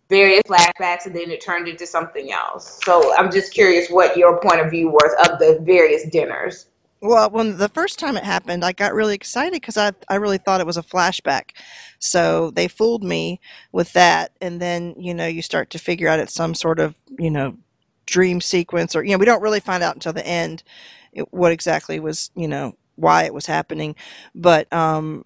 various 0.10 0.42
flashbacks 0.44 1.06
and 1.06 1.16
then 1.16 1.30
it 1.30 1.42
turned 1.42 1.68
into 1.68 1.86
something 1.86 2.32
else. 2.32 2.80
So 2.84 3.16
I'm 3.16 3.32
just 3.32 3.54
curious 3.54 3.90
what 3.90 4.18
your 4.18 4.40
point 4.42 4.60
of 4.60 4.72
view 4.72 4.90
was 4.90 5.30
of 5.30 5.40
the 5.40 5.60
various 5.64 6.10
dinners. 6.10 6.66
Well, 7.02 7.30
when 7.30 7.58
the 7.58 7.70
first 7.70 7.98
time 7.98 8.18
it 8.18 8.26
happened, 8.26 8.66
I 8.66 8.74
got 8.74 8.94
really 8.94 9.16
excited 9.16 9.54
because 9.54 9.78
I 9.78 9.94
I 10.10 10.16
really 10.16 10.38
thought 10.38 10.60
it 10.60 10.68
was 10.68 10.76
a 10.76 10.84
flashback. 10.84 11.52
So 12.00 12.52
they 12.52 12.68
fooled 12.68 13.04
me 13.04 13.40
with 13.72 13.94
that, 13.94 14.32
and 14.42 14.62
then 14.62 14.96
you 14.98 15.14
know 15.14 15.26
you 15.26 15.42
start 15.42 15.70
to 15.70 15.80
figure 15.80 16.10
out 16.10 16.20
it's 16.20 16.34
some 16.34 16.54
sort 16.54 16.78
of 16.80 16.96
you 17.18 17.32
know 17.32 17.56
dream 18.06 18.42
sequence, 18.42 18.98
or 18.98 19.04
you 19.04 19.12
know 19.12 19.18
we 19.18 19.26
don't 19.26 19.42
really 19.42 19.62
find 19.62 19.82
out 19.82 19.96
until 19.96 20.12
the 20.12 20.28
end 20.28 20.64
what 21.32 21.52
exactly 21.52 22.00
was 22.00 22.32
you 22.36 22.48
know 22.48 22.76
why 22.96 23.24
it 23.24 23.34
was 23.34 23.46
happening, 23.46 23.96
but 24.36 24.72
um, 24.74 25.24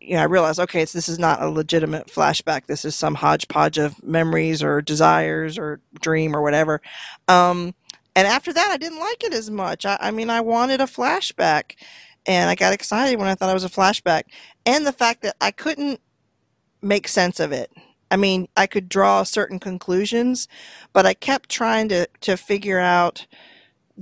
you 0.00 0.14
know 0.14 0.22
I 0.22 0.24
realized 0.24 0.60
okay, 0.60 0.80
this 0.84 1.08
is 1.08 1.18
not 1.18 1.42
a 1.42 1.48
legitimate 1.48 2.08
flashback. 2.08 2.66
This 2.66 2.84
is 2.84 2.94
some 2.96 3.16
hodgepodge 3.16 3.78
of 3.78 4.02
memories 4.02 4.62
or 4.62 4.82
desires 4.82 5.58
or 5.58 5.80
dream 6.00 6.34
or 6.36 6.42
whatever. 6.42 6.80
Um, 7.28 7.74
and 8.16 8.26
after 8.26 8.52
that, 8.52 8.70
I 8.70 8.76
didn't 8.76 8.98
like 8.98 9.22
it 9.24 9.32
as 9.32 9.50
much. 9.50 9.86
I, 9.86 9.96
I 10.00 10.10
mean, 10.10 10.30
I 10.30 10.40
wanted 10.40 10.80
a 10.80 10.86
flashback, 10.86 11.76
and 12.26 12.50
I 12.50 12.54
got 12.54 12.72
excited 12.72 13.18
when 13.18 13.28
I 13.28 13.34
thought 13.34 13.50
it 13.50 13.54
was 13.54 13.64
a 13.64 13.68
flashback, 13.68 14.24
and 14.66 14.86
the 14.86 14.92
fact 14.92 15.22
that 15.22 15.36
I 15.40 15.50
couldn't 15.50 16.00
make 16.82 17.08
sense 17.08 17.40
of 17.40 17.52
it. 17.52 17.70
I 18.10 18.16
mean, 18.16 18.48
I 18.56 18.66
could 18.66 18.88
draw 18.88 19.22
certain 19.22 19.58
conclusions, 19.58 20.48
but 20.92 21.06
I 21.06 21.14
kept 21.14 21.48
trying 21.48 21.88
to 21.90 22.08
to 22.22 22.36
figure 22.36 22.78
out 22.80 23.26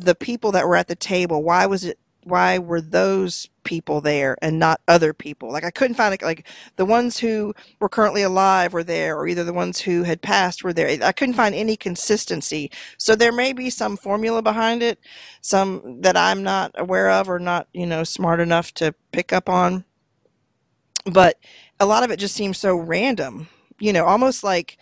the 0.01 0.15
people 0.15 0.53
that 0.53 0.67
were 0.67 0.77
at 0.77 0.89
the 0.89 0.97
table. 0.97 1.43
Why 1.43 1.67
was 1.67 1.85
it 1.85 1.99
why 2.25 2.59
were 2.59 2.83
those 2.83 3.49
people 3.65 4.03
there 4.03 4.37
and 4.43 4.59
not 4.59 4.81
other 4.87 5.15
people? 5.15 5.51
Like 5.51 5.65
I 5.65 5.71
couldn't 5.71 5.97
find 5.97 6.11
like, 6.11 6.23
like 6.23 6.47
the 6.77 6.85
ones 6.85 7.19
who 7.19 7.55
were 7.81 7.89
currently 7.89 8.23
alive 8.23 8.75
were 8.75 8.85
there, 8.85 9.17
or 9.17 9.27
either 9.27 9.45
the 9.45 9.53
ones 9.53 9.81
who 9.81 10.03
had 10.03 10.21
passed 10.21 10.63
were 10.63 10.75
there. 10.75 10.89
I 11.03 11.13
couldn't 11.13 11.35
find 11.37 11.55
any 11.55 11.77
consistency. 11.77 12.71
So 12.99 13.17
there 13.17 13.33
may 13.33 13.53
be 13.55 13.71
some 13.71 13.97
formula 13.97 14.43
behind 14.43 14.83
it, 14.83 14.99
some 15.41 16.03
that 16.03 16.17
I'm 16.17 16.43
not 16.43 16.73
aware 16.75 17.11
of 17.11 17.31
or 17.31 17.39
not, 17.39 17.69
you 17.73 17.87
know, 17.87 18.05
smart 18.05 18.41
enough 18.41 18.73
to 18.75 18.95
pick 19.13 19.33
up 19.33 19.49
on. 19.49 19.85
But 21.07 21.39
a 21.81 21.87
lot 21.87 22.05
of 22.05 22.11
it 22.11 22.19
just 22.19 22.35
seems 22.35 22.59
so 22.59 22.77
random, 22.77 23.49
you 23.79 23.93
know, 23.95 24.05
almost 24.05 24.45
like 24.45 24.77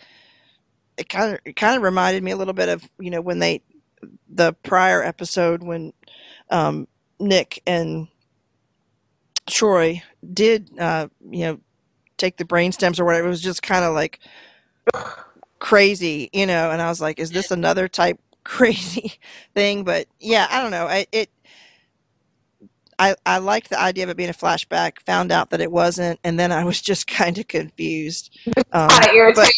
it 0.97 1.09
kind 1.09 1.33
of 1.33 1.39
it 1.45 1.55
kind 1.55 1.77
of 1.77 1.83
reminded 1.83 2.23
me 2.23 2.31
a 2.31 2.35
little 2.37 2.53
bit 2.53 2.69
of 2.69 2.89
you 2.99 3.11
know 3.11 3.21
when 3.21 3.39
they 3.39 3.61
the 4.29 4.53
prior 4.53 5.03
episode 5.03 5.63
when 5.63 5.93
um, 6.49 6.87
Nick 7.19 7.61
and 7.65 8.07
Troy 9.49 10.01
did, 10.33 10.69
uh, 10.79 11.07
you 11.29 11.45
know, 11.45 11.59
take 12.17 12.37
the 12.37 12.45
brain 12.45 12.71
stems 12.71 12.99
or 12.99 13.05
whatever. 13.05 13.27
It 13.27 13.31
was 13.31 13.41
just 13.41 13.63
kind 13.63 13.85
of 13.85 13.93
like 13.93 14.19
crazy, 15.59 16.29
you 16.33 16.45
know. 16.45 16.71
And 16.71 16.81
I 16.81 16.89
was 16.89 17.01
like, 17.01 17.19
is 17.19 17.31
this 17.31 17.51
another 17.51 17.87
type 17.87 18.19
crazy 18.43 19.13
thing? 19.55 19.83
But 19.83 20.07
yeah, 20.19 20.47
I 20.49 20.61
don't 20.61 20.71
know. 20.71 20.87
I, 20.87 21.07
it. 21.11 21.29
I, 22.99 23.15
I 23.27 23.37
liked 23.37 23.69
the 23.69 23.79
idea 23.79 24.05
of 24.05 24.09
it 24.09 24.17
being 24.17 24.29
a 24.29 24.33
flashback. 24.33 24.99
Found 25.05 25.31
out 25.31 25.51
that 25.51 25.61
it 25.61 25.71
wasn't, 25.71 26.19
and 26.23 26.39
then 26.39 26.51
I 26.51 26.63
was 26.63 26.81
just 26.81 27.05
kind 27.07 27.37
of 27.37 27.47
confused. 27.47 28.35
Um, 28.71 28.89
kind 28.89 29.05
of 29.05 29.13
irritated. 29.15 29.53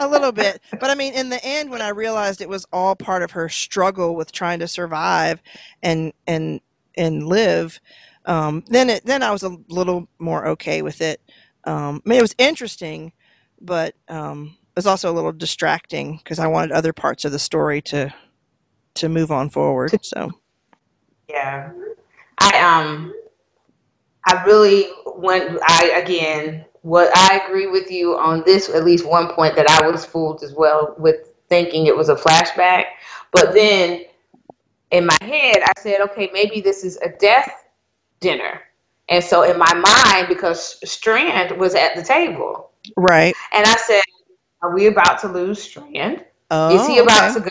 A 0.00 0.08
little 0.08 0.32
bit. 0.32 0.60
But 0.72 0.90
I 0.90 0.94
mean, 0.94 1.12
in 1.12 1.28
the 1.28 1.42
end, 1.44 1.70
when 1.70 1.82
I 1.82 1.90
realized 1.90 2.40
it 2.40 2.48
was 2.48 2.66
all 2.72 2.96
part 2.96 3.22
of 3.22 3.30
her 3.32 3.48
struggle 3.48 4.16
with 4.16 4.32
trying 4.32 4.58
to 4.60 4.68
survive 4.68 5.40
and 5.82 6.12
and 6.26 6.60
and 6.96 7.26
live, 7.26 7.80
um, 8.26 8.64
then 8.68 8.90
it 8.90 9.04
then 9.04 9.22
I 9.22 9.30
was 9.30 9.42
a 9.42 9.56
little 9.68 10.08
more 10.18 10.48
okay 10.48 10.82
with 10.82 11.00
it. 11.00 11.20
Um, 11.64 12.02
I 12.04 12.08
mean, 12.08 12.18
it 12.18 12.22
was 12.22 12.34
interesting, 12.38 13.12
but 13.60 13.94
um, 14.08 14.56
it 14.56 14.76
was 14.76 14.86
also 14.86 15.12
a 15.12 15.14
little 15.14 15.32
distracting 15.32 16.16
because 16.16 16.38
I 16.38 16.46
wanted 16.46 16.72
other 16.72 16.92
parts 16.92 17.24
of 17.24 17.32
the 17.32 17.38
story 17.38 17.82
to 17.82 18.12
to 18.94 19.08
move 19.08 19.30
on 19.30 19.50
forward. 19.50 20.04
So, 20.04 20.30
yeah, 21.28 21.70
I 22.38 22.60
um, 22.60 23.12
I 24.26 24.42
really 24.44 24.88
went. 25.16 25.58
I 25.62 26.02
again 26.02 26.64
what 26.82 27.10
I 27.16 27.42
agree 27.46 27.66
with 27.66 27.90
you 27.90 28.16
on 28.18 28.42
this, 28.44 28.68
at 28.70 28.84
least 28.84 29.06
one 29.06 29.32
point 29.34 29.56
that 29.56 29.68
I 29.68 29.88
was 29.88 30.04
fooled 30.04 30.42
as 30.42 30.54
well 30.54 30.94
with 30.98 31.32
thinking 31.48 31.86
it 31.86 31.96
was 31.96 32.08
a 32.08 32.14
flashback. 32.14 32.84
But 33.32 33.52
then 33.52 34.04
in 34.90 35.06
my 35.06 35.18
head, 35.20 35.58
I 35.62 35.72
said, 35.78 36.00
okay, 36.00 36.30
maybe 36.32 36.60
this 36.60 36.84
is 36.84 36.96
a 36.98 37.10
death 37.10 37.52
dinner. 38.20 38.60
And 39.08 39.22
so 39.22 39.42
in 39.42 39.58
my 39.58 39.72
mind, 39.74 40.28
because 40.28 40.78
Strand 40.88 41.58
was 41.58 41.74
at 41.74 41.96
the 41.96 42.02
table. 42.02 42.70
Right. 42.96 43.34
And 43.52 43.66
I 43.66 43.76
said, 43.76 44.02
are 44.62 44.74
we 44.74 44.86
about 44.86 45.20
to 45.20 45.28
lose 45.28 45.62
Strand? 45.62 46.24
Oh, 46.50 46.74
is 46.74 46.86
he 46.86 47.00
oh, 47.00 47.04
about 47.04 47.30
okay. 47.30 47.40
to 47.44 47.50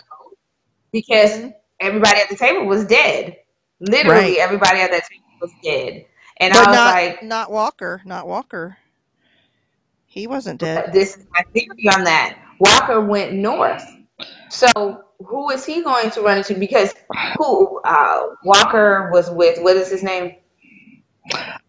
Because 0.92 1.52
everybody 1.80 2.20
at 2.20 2.28
the 2.28 2.36
table 2.36 2.66
was 2.66 2.86
dead. 2.86 3.36
Literally, 3.80 4.32
Right. 4.32 4.38
everybody 4.38 4.80
at 4.80 4.90
that 4.90 5.04
table 5.08 5.24
was 5.40 5.52
dead. 5.62 6.06
And 6.38 6.52
But 6.52 6.66
I 6.66 6.70
was 6.70 6.76
not 6.76 6.94
like, 6.94 7.22
not 7.22 7.50
Walker, 7.50 8.02
not 8.04 8.26
Walker. 8.26 8.78
He 10.10 10.26
wasn't 10.26 10.58
dead. 10.58 10.92
this 10.92 11.16
is 11.16 11.24
my 11.32 11.42
theory 11.52 11.88
on 11.94 12.02
that. 12.02 12.36
Walker 12.58 13.00
went 13.00 13.32
north. 13.32 13.84
So 14.48 15.04
who 15.24 15.50
is 15.50 15.64
he 15.64 15.82
going 15.84 16.10
to 16.10 16.20
run 16.22 16.38
into? 16.38 16.54
Because 16.54 16.92
who 17.38 17.80
uh, 17.84 18.22
Walker 18.44 19.08
was 19.12 19.30
with? 19.30 19.62
What 19.62 19.76
is 19.76 19.88
his 19.88 20.02
name? 20.02 20.34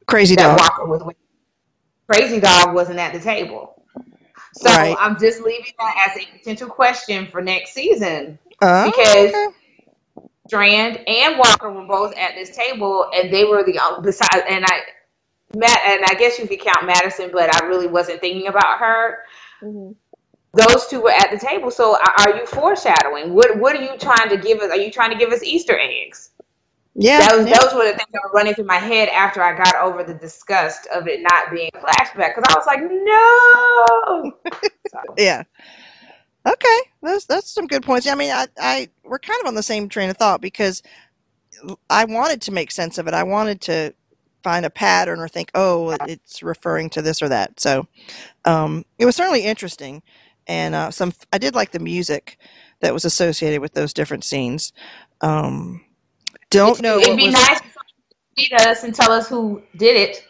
Crazy 0.08 0.36
That 0.36 0.58
dog. 0.58 0.60
Walker 0.60 0.86
was 0.88 1.04
with. 1.04 1.16
Crazy 2.12 2.40
Dog 2.40 2.74
wasn't 2.74 2.98
at 2.98 3.14
the 3.14 3.20
table. 3.20 3.84
So 4.56 4.70
Right. 4.72 4.96
I'm 5.00 5.20
just 5.20 5.42
leaving 5.42 5.72
that 5.78 6.10
as 6.10 6.22
a 6.22 6.26
potential 6.38 6.68
question 6.68 7.28
for 7.28 7.42
next 7.42 7.74
season. 7.74 8.40
Oh, 8.62 8.86
Because- 8.86 9.30
okay. 9.30 9.48
Strand 10.48 11.00
and 11.08 11.38
Walker 11.38 11.72
were 11.72 11.86
both 11.86 12.14
at 12.18 12.34
this 12.36 12.54
table, 12.54 13.10
and 13.14 13.32
they 13.32 13.46
were 13.46 13.64
the 13.64 13.80
besides. 14.04 14.44
And 14.50 14.66
I, 14.66 14.82
Matt, 15.56 15.80
and 15.86 16.06
I 16.06 16.16
guess 16.16 16.40
you 16.40 16.48
could 16.48 16.60
count 16.60 16.86
Madison, 16.86 17.30
but 17.32 17.54
I 17.62 17.68
really 17.68 17.88
wasn't 17.88 18.22
thinking 18.22 18.48
about 18.48 18.80
her. 18.80 19.20
Mm-hmm. 19.64 19.92
those 20.54 20.88
two 20.88 21.02
were 21.02 21.12
at 21.12 21.30
the 21.32 21.38
table. 21.38 21.72
So 21.72 21.96
are 21.96 22.14
are 22.20 22.38
you 22.38 22.46
foreshadowing? 22.46 23.34
What 23.34 23.58
What 23.58 23.76
are 23.76 23.82
you 23.82 23.98
trying 23.98 24.30
to 24.30 24.38
give 24.38 24.60
us? 24.60 24.72
Are 24.72 24.78
you 24.78 24.92
trying 24.92 25.12
to 25.12 25.18
give 25.18 25.32
us 25.32 25.44
Easter 25.44 25.78
eggs? 25.80 26.32
Yeah. 26.96 27.20
That 27.20 27.38
was 27.38 27.48
yeah. 27.48 27.58
those 27.60 27.74
were 27.74 27.86
the 27.86 27.98
things 27.98 28.10
that 28.12 28.22
were 28.24 28.32
running 28.34 28.54
through 28.54 28.66
my 28.66 28.78
head 28.78 29.10
after 29.10 29.42
I 29.42 29.56
got 29.56 29.76
over 29.82 30.04
the 30.04 30.14
disgust 30.14 30.88
of 30.94 31.08
it 31.08 31.22
not 31.22 31.52
being 31.52 31.70
a 31.74 31.80
flashback 31.80 32.36
because 32.36 32.44
I 32.50 32.56
was 32.56 32.66
like, 32.68 32.82
no. 32.82 34.34
Yeah. 35.18 35.44
Okay, 36.46 36.78
that's 37.02 37.26
that's 37.26 37.52
some 37.52 37.68
good 37.68 37.84
points. 37.84 38.08
I 38.08 38.16
mean, 38.16 38.32
I, 38.32 38.48
I 38.60 38.90
we're 39.04 39.20
kind 39.20 39.40
of 39.42 39.48
on 39.48 39.56
the 39.56 39.64
same 39.64 39.88
train 39.88 40.10
of 40.10 40.18
thought 40.18 40.42
because 40.42 40.82
I 41.90 42.06
wanted 42.06 42.42
to 42.44 42.52
make 42.52 42.72
sense 42.72 42.98
of 42.98 43.08
it. 43.08 43.14
I 43.14 43.24
wanted 43.24 43.62
to 43.62 43.94
find 44.44 44.66
a 44.66 44.70
pattern 44.72 45.20
or 45.20 45.28
think, 45.28 45.52
oh, 45.56 45.98
it's 46.04 46.44
referring 46.44 46.90
to 46.92 47.02
this 47.02 47.22
or 47.22 47.30
that. 47.30 47.60
So 47.60 47.88
um, 48.46 48.86
it 49.00 49.06
was 49.06 49.16
certainly 49.16 49.44
interesting, 49.46 50.04
and 50.48 50.76
uh, 50.76 50.92
some 50.92 51.14
I 51.34 51.38
did 51.40 51.56
like 51.56 51.72
the 51.72 51.80
music 51.80 52.38
that 52.82 52.94
was 52.94 53.06
associated 53.06 53.62
with 53.62 53.74
those 53.74 53.94
different 53.94 54.24
scenes. 54.24 54.74
Um, 55.22 55.84
don't 56.52 56.82
know 56.82 57.00
It'd 57.02 57.18
be 57.18 57.30
nice 57.32 57.60
could 57.62 57.72
tweet 58.36 58.54
us 58.62 58.84
and 58.84 58.96
tell 58.96 59.12
us 59.12 59.30
who 59.30 59.64
did 59.78 59.98
it, 59.98 60.26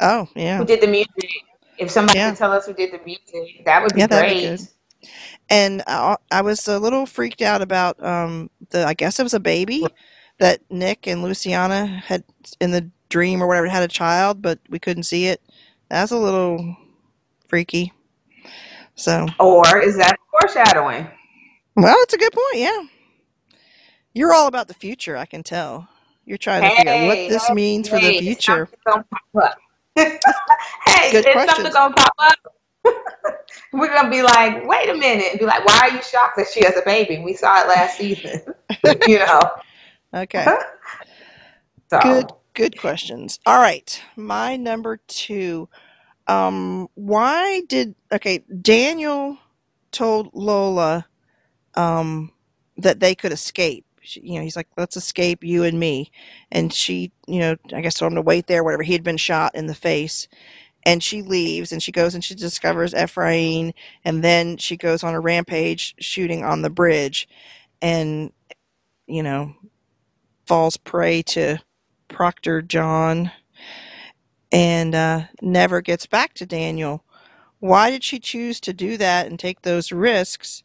Oh, 0.00 0.28
yeah. 0.36 0.58
who 0.58 0.66
did 0.66 0.80
the 0.82 0.88
music. 0.88 1.08
If 1.78 1.90
somebody 1.90 2.18
Yeah. 2.18 2.24
could 2.24 2.36
tell 2.36 2.52
us 2.52 2.66
who 2.66 2.74
did 2.74 2.92
the 2.92 3.00
music, 3.04 3.64
that 3.66 3.82
would 3.82 3.94
be 3.94 4.02
Yeah, 4.02 4.08
that'd 4.08 4.26
be 4.26 4.34
great. 4.34 4.36
good. 4.36 4.68
and 5.48 5.82
I, 5.86 6.16
I 6.30 6.42
was 6.42 6.66
a 6.68 6.78
little 6.78 7.06
freaked 7.06 7.42
out 7.42 7.62
about 7.62 8.02
um 8.04 8.50
the 8.70 8.86
I 8.86 8.94
guess 8.94 9.18
it 9.18 9.22
was 9.24 9.34
a 9.34 9.40
baby 9.40 9.94
that 10.38 10.60
Nick 10.70 11.06
and 11.06 11.22
Luciana 11.22 11.86
had 11.86 12.24
in 12.60 12.70
the 12.70 12.90
dream 13.08 13.42
or 13.42 13.46
whatever 13.46 13.68
had 13.68 13.82
a 13.82 13.88
child, 13.88 14.42
but 14.42 14.58
we 14.68 14.78
couldn't 14.78 15.04
see 15.04 15.26
it. 15.26 15.42
That's 15.88 16.12
a 16.12 16.16
little 16.16 16.76
freaky. 17.48 17.92
So, 18.94 19.26
Or 19.38 19.80
is 19.80 19.96
that 19.96 20.18
foreshadowing? 20.30 21.06
well, 21.76 21.96
it's 22.00 22.14
a 22.14 22.18
good 22.18 22.32
point. 22.32 22.56
Yeah, 22.56 22.82
you're 24.14 24.32
all 24.32 24.46
about 24.46 24.68
the 24.68 24.74
future. 24.74 25.16
I 25.16 25.26
can 25.26 25.42
tell. 25.42 25.88
You're 26.24 26.38
trying 26.38 26.62
to 26.62 26.76
figure 26.76 26.92
out 26.92 27.06
what 27.06 27.16
this 27.16 27.46
hey, 27.48 27.54
means 27.54 27.88
for 27.88 27.98
the 27.98 28.18
future. 28.20 28.68
Hey, 29.96 31.10
Good 31.10 31.26
is 31.26 31.32
questions. 31.32 31.72
something 31.72 31.72
gonna 31.72 31.94
pop 31.94 32.14
up? 32.18 32.38
We're 33.72 33.92
gonna 33.92 34.10
be 34.10 34.22
like, 34.22 34.66
wait 34.66 34.88
a 34.88 34.94
minute, 34.94 35.28
and 35.30 35.40
be 35.40 35.46
like, 35.46 35.64
why 35.64 35.80
are 35.82 35.90
you 35.90 36.02
shocked 36.02 36.36
that 36.36 36.46
she 36.52 36.64
has 36.64 36.76
a 36.76 36.82
baby? 36.84 37.22
We 37.22 37.34
saw 37.34 37.62
it 37.62 37.68
last 37.68 37.98
season. 37.98 38.40
you 39.06 39.18
know. 39.18 39.40
Okay. 40.14 40.58
So 41.92 42.00
Good 42.00 42.32
good 42.54 42.78
questions. 42.78 43.40
All 43.46 43.58
right. 43.60 44.02
My 44.16 44.56
number 44.56 44.98
2. 45.08 45.68
Um 46.28 46.88
why 46.94 47.62
did 47.68 47.94
okay, 48.12 48.44
Daniel 48.62 49.38
told 49.92 50.30
Lola 50.34 51.06
um 51.76 52.32
that 52.78 53.00
they 53.00 53.14
could 53.14 53.32
escape. 53.32 53.86
She, 54.02 54.20
you 54.22 54.36
know, 54.36 54.42
he's 54.42 54.56
like, 54.56 54.68
"Let's 54.78 54.96
escape 54.96 55.44
you 55.44 55.64
and 55.64 55.80
me." 55.80 56.10
And 56.52 56.72
she, 56.72 57.12
you 57.28 57.40
know, 57.40 57.56
I 57.74 57.80
guess 57.82 57.94
told 57.96 58.12
him 58.12 58.16
to 58.16 58.22
wait 58.22 58.46
there 58.48 58.64
whatever. 58.64 58.82
He 58.84 58.94
had 58.94 59.04
been 59.04 59.18
shot 59.18 59.54
in 59.54 59.66
the 59.68 59.74
face. 59.74 60.28
And 60.86 61.02
she 61.02 61.22
leaves 61.22 61.72
and 61.72 61.82
she 61.82 61.92
goes 61.92 62.14
and 62.14 62.24
she 62.24 62.34
discovers 62.34 62.94
Ephraim 62.94 63.72
and 64.04 64.24
then 64.24 64.56
she 64.58 64.76
goes 64.76 65.04
on 65.04 65.14
a 65.14 65.20
rampage 65.20 65.94
shooting 66.00 66.44
on 66.44 66.62
the 66.62 66.70
bridge 66.70 67.28
and 67.82 68.32
you 69.08 69.22
know, 69.22 69.54
falls 70.46 70.76
prey 70.76 71.22
to 71.22 71.58
Proctor 72.08 72.62
John 72.62 73.32
and 74.52 74.94
uh, 74.94 75.22
never 75.40 75.80
gets 75.80 76.06
back 76.06 76.34
to 76.34 76.46
Daniel. 76.46 77.04
Why 77.60 77.90
did 77.90 78.04
she 78.04 78.18
choose 78.18 78.60
to 78.60 78.72
do 78.72 78.96
that 78.96 79.26
and 79.26 79.38
take 79.38 79.62
those 79.62 79.92
risks 79.92 80.62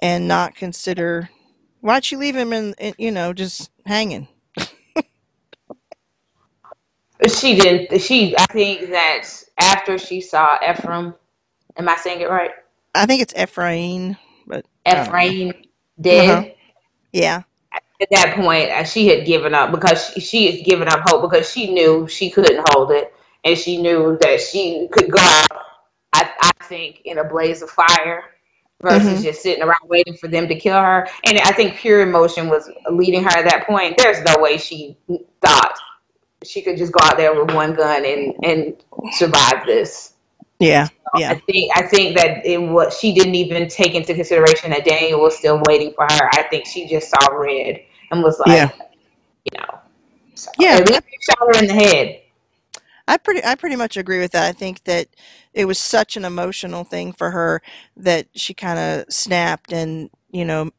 and 0.00 0.28
not 0.28 0.54
consider? 0.54 1.30
Why'd 1.80 2.04
she 2.04 2.16
leave 2.16 2.36
him 2.36 2.52
in, 2.52 2.74
in 2.78 2.94
you 2.98 3.10
know, 3.12 3.32
just 3.32 3.70
hanging? 3.86 4.28
she 7.28 7.56
didn't. 7.56 8.00
She, 8.00 8.36
I 8.38 8.46
think 8.46 8.90
that 8.90 9.24
after 9.58 9.98
she 9.98 10.20
saw 10.20 10.58
Ephraim, 10.68 11.14
am 11.76 11.88
I 11.88 11.96
saying 11.96 12.20
it 12.20 12.30
right? 12.30 12.52
I 12.94 13.06
think 13.06 13.22
it's 13.22 13.34
Ephraim, 13.40 14.16
but 14.46 14.66
I 14.90 15.04
don't 15.04 15.18
know. 15.18 15.30
Ephraim 15.30 15.52
dead. 16.00 16.30
Uh-huh. 16.30 16.44
Yeah. 17.12 17.42
At 18.02 18.08
that 18.12 18.36
point, 18.36 18.70
uh, 18.70 18.84
she 18.84 19.08
had 19.08 19.26
given 19.26 19.54
up 19.54 19.72
because 19.72 20.10
she, 20.14 20.20
she 20.20 20.52
had 20.56 20.66
given 20.66 20.88
up 20.88 21.02
hope 21.06 21.30
because 21.30 21.50
she 21.52 21.72
knew 21.74 22.08
she 22.08 22.30
couldn't 22.30 22.66
hold 22.70 22.92
it, 22.92 23.14
and 23.44 23.58
she 23.58 23.82
knew 23.82 24.18
that 24.22 24.42
she 24.42 24.88
could 24.92 25.12
go 25.12 25.20
out. 25.20 25.48
I, 26.14 26.30
I 26.42 26.52
think 26.64 27.02
in 27.06 27.18
a 27.18 27.24
blaze 27.24 27.62
of 27.62 27.70
fire 27.70 28.24
versus 28.82 29.22
hmm 29.22 29.22
just 29.22 29.42
sitting 29.42 29.62
around 29.64 29.88
waiting 29.88 30.16
for 30.16 30.28
them 30.28 30.48
to 30.48 30.56
kill 30.58 30.78
her. 30.80 31.08
And 31.24 31.38
I 31.40 31.52
think 31.52 31.76
pure 31.76 32.02
emotion 32.02 32.48
was 32.50 32.70
leading 32.90 33.24
her 33.24 33.30
at 33.30 33.50
that 33.50 33.66
point. 33.66 33.96
There's 33.98 34.22
no 34.24 34.36
way 34.42 34.58
she 34.58 34.98
thought 35.42 35.74
she 36.44 36.62
could 36.62 36.78
just 36.78 36.92
go 36.92 37.00
out 37.04 37.18
there 37.18 37.34
with 37.34 37.54
one 37.54 37.74
gun 37.74 38.04
and 38.06 38.34
and 38.44 38.76
survive 39.12 39.66
this. 39.66 40.14
Yeah. 40.60 40.88
I 41.28 41.34
Yeah. 41.34 41.40
think 41.46 41.72
I 41.76 41.82
think 41.88 42.16
that 42.18 42.46
it 42.46 42.58
was 42.58 42.98
she 42.98 43.14
didn't 43.14 43.36
even 43.36 43.68
take 43.68 43.94
into 43.94 44.14
consideration 44.14 44.70
that 44.70 44.84
Daniel 44.84 45.20
was 45.22 45.36
still 45.38 45.62
waiting 45.68 45.94
for 45.94 46.04
her. 46.04 46.30
I 46.34 46.44
think 46.50 46.66
she 46.66 46.88
just 46.88 47.10
saw 47.10 47.34
red 47.34 47.82
and 48.12 48.22
was 48.22 48.40
Yeah. 48.46 48.64
like, 48.64 48.74
you 49.44 49.58
know, 49.58 49.80
so 50.34 50.50
Yeah. 50.58 50.76
at 50.78 50.88
least 50.88 51.02
shot 51.22 51.38
her 51.40 51.58
in 51.60 51.66
the 51.68 51.74
head. 51.74 52.20
I 53.08 53.16
pretty 53.18 53.44
I 53.44 53.56
pretty 53.56 53.76
much 53.76 53.96
agree 53.96 54.20
with 54.20 54.32
that. 54.32 54.44
I 54.48 54.52
think 54.52 54.84
that 54.84 55.08
it 55.54 55.64
was 55.66 55.78
such 55.78 56.16
an 56.16 56.24
emotional 56.24 56.84
thing 56.84 57.12
for 57.12 57.30
her 57.32 57.62
that 57.96 58.28
she 58.34 58.54
kind 58.54 58.78
of 58.78 59.12
snapped 59.12 59.72
and, 59.72 60.10
you 60.30 60.44
know, 60.44 60.70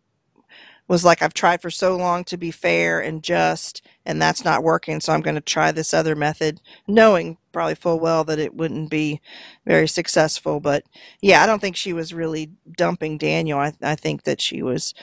was 0.88 1.06
like 1.06 1.22
I've 1.22 1.34
tried 1.34 1.62
for 1.62 1.70
so 1.72 1.96
long 1.98 2.24
to 2.26 2.38
be 2.38 2.52
fair 2.52 3.00
and 3.02 3.24
just 3.24 3.82
and 4.06 4.22
that's 4.22 4.46
not 4.46 4.64
working, 4.64 5.00
so 5.02 5.14
I'm 5.14 5.22
going 5.22 5.36
to 5.36 5.42
try 5.42 5.72
this 5.72 5.94
other 5.94 6.16
method, 6.16 6.62
knowing 6.88 7.38
probably 7.54 7.76
full 7.76 8.00
well 8.00 8.24
that 8.26 8.40
it 8.40 8.54
wouldn't 8.56 8.90
be 8.90 9.22
very 9.66 9.88
successful, 9.88 10.60
but 10.60 10.84
yeah, 11.22 11.44
I 11.44 11.46
don't 11.46 11.60
think 11.60 11.76
she 11.78 11.94
was 11.94 12.14
really 12.14 12.52
dumping 12.78 13.18
Daniel. 13.18 13.60
I 13.60 13.74
I 13.82 13.96
think 13.96 14.24
that 14.24 14.42
she 14.42 14.62
was 14.64 14.94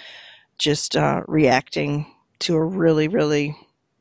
just 0.59 0.97
uh 0.97 1.23
reacting 1.29 2.07
to 2.41 2.55
a 2.57 2.65
really 2.65 3.09
really 3.09 3.57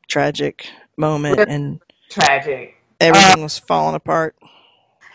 tragic 0.08 0.68
moment 0.96 1.38
and 1.48 1.80
Tragic. 2.10 2.74
Uh, 3.00 3.04
everything 3.06 3.42
was 3.42 3.58
falling 3.58 3.94
apart. 3.94 4.36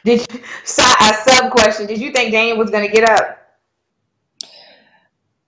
did 0.05 0.21
you, 0.31 0.39
so, 0.63 0.81
a 0.81 1.13
sub 1.13 1.51
question? 1.51 1.85
Did 1.85 1.99
you 1.99 2.11
think 2.11 2.31
Daniel 2.31 2.57
was 2.57 2.71
going 2.71 2.87
to 2.87 2.91
get 2.91 3.07
up 3.09 3.59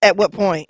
At 0.01 0.17
what 0.17 0.31
point? 0.31 0.69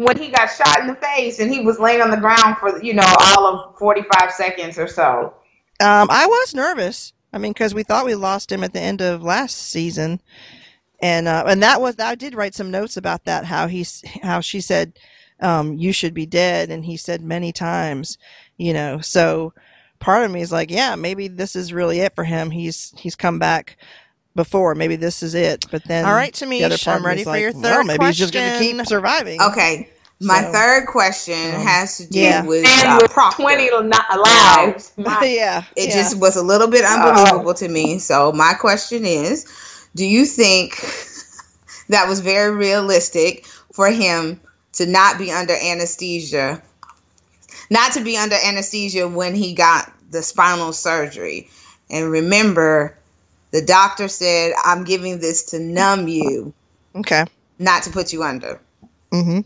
when 0.00 0.16
he 0.16 0.28
got 0.28 0.46
shot 0.46 0.80
in 0.80 0.86
the 0.86 0.94
face 0.94 1.40
and 1.40 1.52
he 1.52 1.60
was 1.60 1.78
laying 1.78 2.00
on 2.00 2.10
the 2.10 2.16
ground 2.16 2.56
for 2.58 2.82
you 2.82 2.94
know 2.94 3.14
all 3.18 3.46
of 3.46 3.78
forty 3.78 4.02
five 4.14 4.32
seconds 4.32 4.78
or 4.78 4.86
so? 4.86 5.34
Um, 5.80 6.08
I 6.10 6.26
was 6.26 6.54
nervous. 6.54 7.12
I 7.32 7.38
mean, 7.38 7.52
because 7.52 7.74
we 7.74 7.82
thought 7.82 8.06
we 8.06 8.14
lost 8.14 8.50
him 8.50 8.64
at 8.64 8.72
the 8.72 8.80
end 8.80 9.00
of 9.02 9.22
last 9.22 9.56
season, 9.56 10.20
and 11.00 11.28
uh, 11.28 11.44
and 11.46 11.62
that 11.62 11.80
was 11.80 11.98
I 11.98 12.14
did 12.14 12.34
write 12.34 12.54
some 12.54 12.70
notes 12.70 12.96
about 12.96 13.24
that. 13.24 13.44
How 13.44 13.66
he's 13.66 14.02
how 14.22 14.40
she 14.40 14.60
said, 14.60 14.98
um, 15.40 15.76
"You 15.76 15.92
should 15.92 16.14
be 16.14 16.26
dead," 16.26 16.70
and 16.70 16.84
he 16.84 16.96
said 16.96 17.22
many 17.22 17.52
times, 17.52 18.18
you 18.58 18.72
know. 18.72 19.00
So 19.00 19.52
part 20.00 20.24
of 20.24 20.30
me 20.30 20.40
is 20.40 20.52
like, 20.52 20.70
yeah, 20.70 20.96
maybe 20.96 21.28
this 21.28 21.56
is 21.56 21.72
really 21.72 22.00
it 22.00 22.14
for 22.14 22.24
him. 22.24 22.50
He's 22.50 22.92
he's 22.96 23.16
come 23.16 23.38
back 23.38 23.76
before. 24.34 24.74
Maybe 24.74 24.96
this 24.96 25.22
is 25.22 25.34
it. 25.34 25.66
But 25.70 25.84
then, 25.84 26.04
All 26.04 26.14
right, 26.14 26.34
the 26.56 26.64
other 26.64 26.76
Tamish, 26.76 26.88
I'm 26.88 27.02
me 27.02 27.06
ready 27.06 27.24
for 27.24 27.30
like, 27.30 27.42
your 27.42 27.52
well, 27.52 27.62
third 27.62 27.86
maybe 27.86 28.06
he's 28.06 28.18
just 28.18 28.32
going 28.34 28.52
to 28.52 28.58
keep 28.58 28.86
surviving. 28.86 29.40
Okay. 29.40 29.88
My 30.20 30.42
So, 30.42 30.52
third 30.52 30.86
question 30.86 31.54
um, 31.54 31.60
has 31.62 31.96
to 31.98 32.06
do 32.08 32.18
yeah. 32.20 32.42
with 32.46 32.64
And 32.66 32.88
uh, 32.88 32.98
with 33.02 33.12
twenty 33.30 33.70
li- 33.70 33.88
Now, 34.24 34.66
lives, 34.66 34.92
my 34.96 35.18
yeah, 35.24 35.64
it 35.76 35.88
yeah. 35.88 35.94
just 35.94 36.18
was 36.20 36.36
a 36.36 36.42
little 36.42 36.68
bit 36.68 36.84
oh, 36.84 36.94
unbelievable 37.08 37.54
to 37.54 37.68
me. 37.68 37.98
So 37.98 38.32
my 38.32 38.54
question 38.54 39.04
is, 39.06 39.46
do 39.96 40.04
you 40.04 40.26
think 40.26 40.74
that 41.88 42.08
was 42.08 42.20
very 42.20 42.54
realistic 42.54 43.46
for 43.72 43.88
him 43.90 44.40
to 44.74 44.86
not 44.86 45.18
be 45.18 45.30
under 45.32 45.54
anesthesia, 45.54 46.62
not 47.70 47.92
to 47.92 48.02
be 48.04 48.16
under 48.16 48.36
anesthesia 48.44 49.08
when 49.08 49.34
he 49.34 49.54
got 49.54 49.92
the 50.10 50.22
spinal 50.22 50.72
surgery? 50.72 51.48
And 51.90 52.10
remember, 52.10 52.96
the 53.50 53.62
doctor 53.62 54.08
said, 54.08 54.52
"I'm 54.64 54.84
giving 54.84 55.18
this 55.20 55.42
to 55.50 55.58
numb 55.58 56.06
you, 56.08 56.52
Okay. 56.94 57.24
not 57.58 57.82
to 57.84 57.90
put 57.90 58.12
you 58.12 58.22
under." 58.22 58.60
Mm-hmm. 59.12 59.40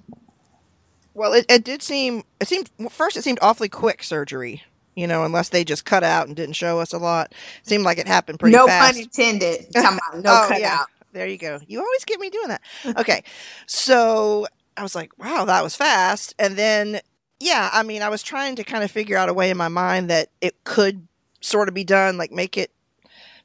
Well, 1.15 1.33
it, 1.33 1.47
it 1.49 1.65
did 1.65 1.83
seem 1.83 2.25
it 2.41 2.49
seemed 2.49 2.71
first 2.91 3.17
it 3.17 3.23
seemed 3.23 3.39
awfully 3.41 3.69
quick 3.69 4.03
surgery, 4.03 4.63
you 4.95 5.07
know, 5.07 5.25
unless 5.25 5.49
they 5.49 5.65
just 5.65 5.85
cut 5.85 6.03
out 6.05 6.27
and 6.27 6.37
didn't 6.37 6.57
show 6.57 6.81
us 6.81 6.93
a 6.93 6.99
lot. 6.99 7.33
It 7.63 7.69
seemed 7.69 7.85
like 7.85 7.99
it 7.99 8.07
happened 8.09 8.41
pretty 8.41 8.57
no 8.57 8.67
pun 8.67 8.95
fast. 8.95 8.99
intended. 9.01 9.67
Talking 9.75 9.99
about 10.11 10.23
no 10.25 10.33
oh 10.33 10.45
cutout. 10.49 10.61
yeah, 10.61 10.85
there 11.13 11.27
you 11.29 11.39
go. 11.39 11.61
You 11.69 11.81
always 11.81 12.05
get 12.05 12.19
me 12.21 12.31
doing 12.31 12.49
that. 12.49 12.61
Okay, 12.99 13.23
so 13.67 14.47
I 14.77 14.83
was 14.83 14.95
like, 14.95 15.17
wow, 15.19 15.45
that 15.45 15.63
was 15.63 15.77
fast. 15.77 16.35
And 16.39 16.57
then 16.57 17.01
yeah, 17.41 17.69
I 17.73 17.83
mean, 17.83 18.03
I 18.03 18.09
was 18.09 18.23
trying 18.23 18.57
to 18.57 18.65
kind 18.65 18.85
of 18.85 18.91
figure 18.91 19.17
out 19.17 19.29
a 19.29 19.35
way 19.35 19.51
in 19.51 19.57
my 19.57 19.69
mind 19.69 20.09
that 20.11 20.31
it 20.41 20.55
could 20.65 21.07
sort 21.41 21.69
of 21.69 21.75
be 21.75 21.85
done, 21.85 22.17
like 22.17 22.33
make 22.33 22.57
it 22.57 22.71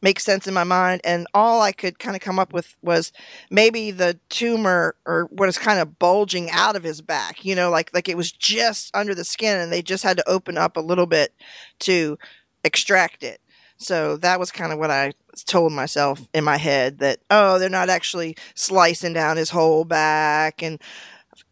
make 0.02 0.20
sense 0.20 0.48
in 0.48 0.54
my 0.54 0.64
mind 0.64 1.02
and 1.04 1.28
all 1.34 1.62
i 1.62 1.72
could 1.72 2.00
kind 2.00 2.16
of 2.16 2.22
come 2.22 2.40
up 2.40 2.54
with 2.54 2.76
was 2.82 3.12
maybe 3.50 3.92
the 3.92 4.18
tumor 4.30 4.96
or 5.06 5.26
what 5.32 5.50
is 5.50 5.58
kind 5.58 5.80
of 5.80 6.00
bulging 6.00 6.50
out 6.52 6.76
of 6.76 6.84
his 6.84 7.02
back 7.02 7.44
you 7.44 7.54
know 7.54 7.70
like 7.70 7.94
like 7.94 8.08
it 8.08 8.16
was 8.16 8.32
just 8.32 8.96
under 8.96 9.14
the 9.14 9.26
skin 9.26 9.60
and 9.60 9.72
they 9.72 9.82
just 9.82 10.04
had 10.04 10.16
to 10.16 10.30
open 10.30 10.58
up 10.58 10.78
a 10.78 10.82
little 10.82 11.06
bit 11.06 11.34
to 11.80 12.18
extract 12.64 13.24
it 13.24 13.42
so 13.78 14.18
that 14.18 14.40
was 14.40 14.52
kind 14.52 14.72
of 14.72 14.80
what 14.80 14.92
i 14.92 15.12
told 15.46 15.74
myself 15.74 16.28
in 16.34 16.44
my 16.44 16.58
head 16.58 17.00
that 17.00 17.20
oh 17.30 17.60
they're 17.60 17.70
not 17.70 17.90
actually 17.90 18.36
slicing 18.56 19.14
down 19.14 19.38
his 19.38 19.50
whole 19.50 19.84
back 19.84 20.62
and 20.62 20.82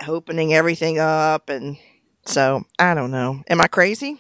opening 0.08 0.54
everything 0.54 1.00
up 1.00 1.50
and 1.50 1.78
so 2.26 2.64
i 2.80 2.94
don't 2.94 3.12
know 3.12 3.42
am 3.50 3.62
i 3.62 3.68
crazy 3.68 4.20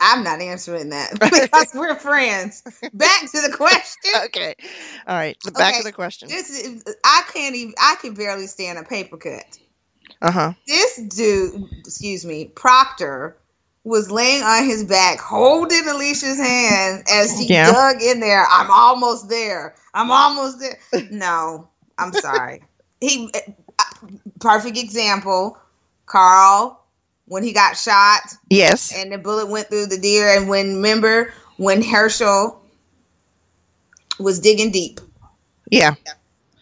I'm 0.00 0.24
not 0.24 0.40
answering 0.40 0.90
that 0.90 1.12
because 1.20 1.70
we're 1.74 1.96
friends. 1.96 2.62
Back 2.94 3.22
to 3.32 3.42
the 3.42 3.54
question. 3.56 4.12
okay 4.26 4.54
all 5.06 5.16
right 5.16 5.38
back 5.56 5.76
to 5.76 5.82
the 5.84 5.92
question 5.92 6.34
This 6.34 6.50
is, 6.50 6.84
I 7.04 7.24
can't 7.32 7.54
even. 7.56 7.74
I 7.80 7.96
can 8.00 8.14
barely 8.14 8.46
stand 8.48 8.78
a 8.78 8.84
paper 8.84 9.16
cut. 9.18 9.44
uh-huh 10.22 10.52
This 10.66 10.96
dude, 10.98 11.64
excuse 11.86 12.24
me, 12.26 12.46
Proctor, 12.56 13.38
was 13.84 14.10
laying 14.10 14.42
on 14.44 14.64
his 14.64 14.84
back, 14.84 15.20
holding 15.20 15.88
Alicia's 15.88 16.38
hand 16.38 17.04
as 17.12 17.36
he 17.38 17.50
Yeah. 17.50 17.64
dug 17.64 18.02
in 18.02 18.20
there. 18.20 18.46
I'm 18.50 18.70
almost 18.70 19.28
there. 19.28 19.76
I'm 19.94 20.10
almost 20.10 20.60
there. 20.60 20.78
No, 21.10 21.68
I'm 21.98 22.14
sorry. 22.14 22.62
he, 23.00 23.32
perfect 24.40 24.78
example. 24.78 25.58
Carl, 26.06 26.82
when 27.26 27.42
he 27.42 27.52
got 27.52 27.76
shot, 27.76 28.20
yes 28.50 28.92
and 28.96 29.12
the 29.12 29.18
bullet 29.18 29.46
went 29.48 29.68
through 29.68 29.86
the 29.86 29.98
deer. 29.98 30.28
And 30.28 30.48
when 30.48 30.76
remember 30.76 31.32
when 31.56 31.82
Hershel 31.82 32.60
was 34.18 34.40
digging 34.40 34.70
deep, 34.70 35.00
yeah 35.70 35.94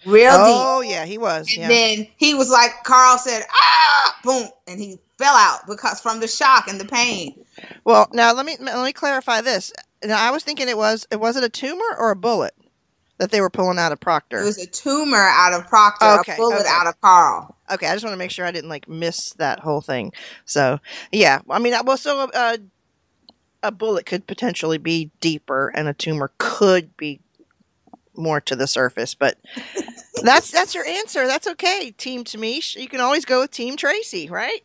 real 0.04 0.44
deep. 0.44 0.56
Oh 0.56 0.80
yeah, 0.80 1.04
he 1.04 1.18
was. 1.18 1.48
and 1.52 1.62
Yeah. 1.62 1.68
then 1.68 2.06
he 2.16 2.34
was 2.34 2.50
like 2.50 2.70
Carl 2.84 3.18
said, 3.18 3.42
ah, 3.52 4.18
boom, 4.24 4.48
and 4.66 4.80
he 4.80 4.98
fell 5.18 5.34
out 5.34 5.60
because 5.68 6.00
from 6.00 6.20
the 6.20 6.28
shock 6.28 6.68
and 6.68 6.80
the 6.80 6.84
pain. 6.84 7.44
Well, 7.84 8.08
now 8.12 8.32
let 8.32 8.46
me 8.46 8.56
let 8.60 8.82
me 8.84 8.92
clarify 8.92 9.40
this. 9.40 9.72
Now 10.04 10.20
I 10.26 10.30
was 10.30 10.42
thinking 10.44 10.68
it 10.68 10.76
was 10.76 11.06
it 11.10 11.20
was 11.20 11.36
it 11.36 11.44
a 11.44 11.48
tumor 11.48 11.96
or 11.98 12.10
a 12.10 12.16
bullet? 12.16 12.54
That 13.18 13.30
they 13.30 13.40
were 13.40 13.50
pulling 13.50 13.78
out 13.78 13.92
of 13.92 14.00
Proctor. 14.00 14.40
It 14.40 14.44
was 14.44 14.58
a 14.58 14.66
tumor 14.66 15.16
out 15.16 15.52
of 15.52 15.66
Proctor, 15.68 16.20
Okay, 16.20 16.34
a 16.34 16.36
bullet 16.36 16.60
okay. 16.60 16.68
out 16.68 16.86
of 16.86 17.00
Carl. 17.00 17.56
Okay, 17.70 17.86
I 17.86 17.92
just 17.94 18.04
want 18.04 18.14
to 18.14 18.18
make 18.18 18.30
sure 18.30 18.44
I 18.44 18.50
didn't 18.50 18.70
like 18.70 18.88
miss 18.88 19.32
that 19.34 19.60
whole 19.60 19.80
thing. 19.80 20.12
So 20.44 20.80
yeah, 21.12 21.40
I 21.48 21.58
mean, 21.58 21.74
well, 21.84 21.96
so 21.96 22.28
uh, 22.34 22.56
a 23.62 23.70
bullet 23.72 24.06
could 24.06 24.26
potentially 24.26 24.78
be 24.78 25.10
deeper, 25.20 25.68
and 25.68 25.88
a 25.88 25.94
tumor 25.94 26.32
could 26.38 26.96
be 26.96 27.20
more 28.16 28.40
to 28.42 28.56
the 28.56 28.66
surface. 28.66 29.14
But 29.14 29.38
that's 30.22 30.50
that's 30.50 30.74
your 30.74 30.86
answer. 30.86 31.26
That's 31.26 31.46
okay, 31.46 31.92
Team 31.92 32.24
Tamish. 32.24 32.76
You 32.76 32.88
can 32.88 33.00
always 33.00 33.24
go 33.24 33.40
with 33.40 33.50
Team 33.52 33.76
Tracy, 33.76 34.28
right? 34.28 34.62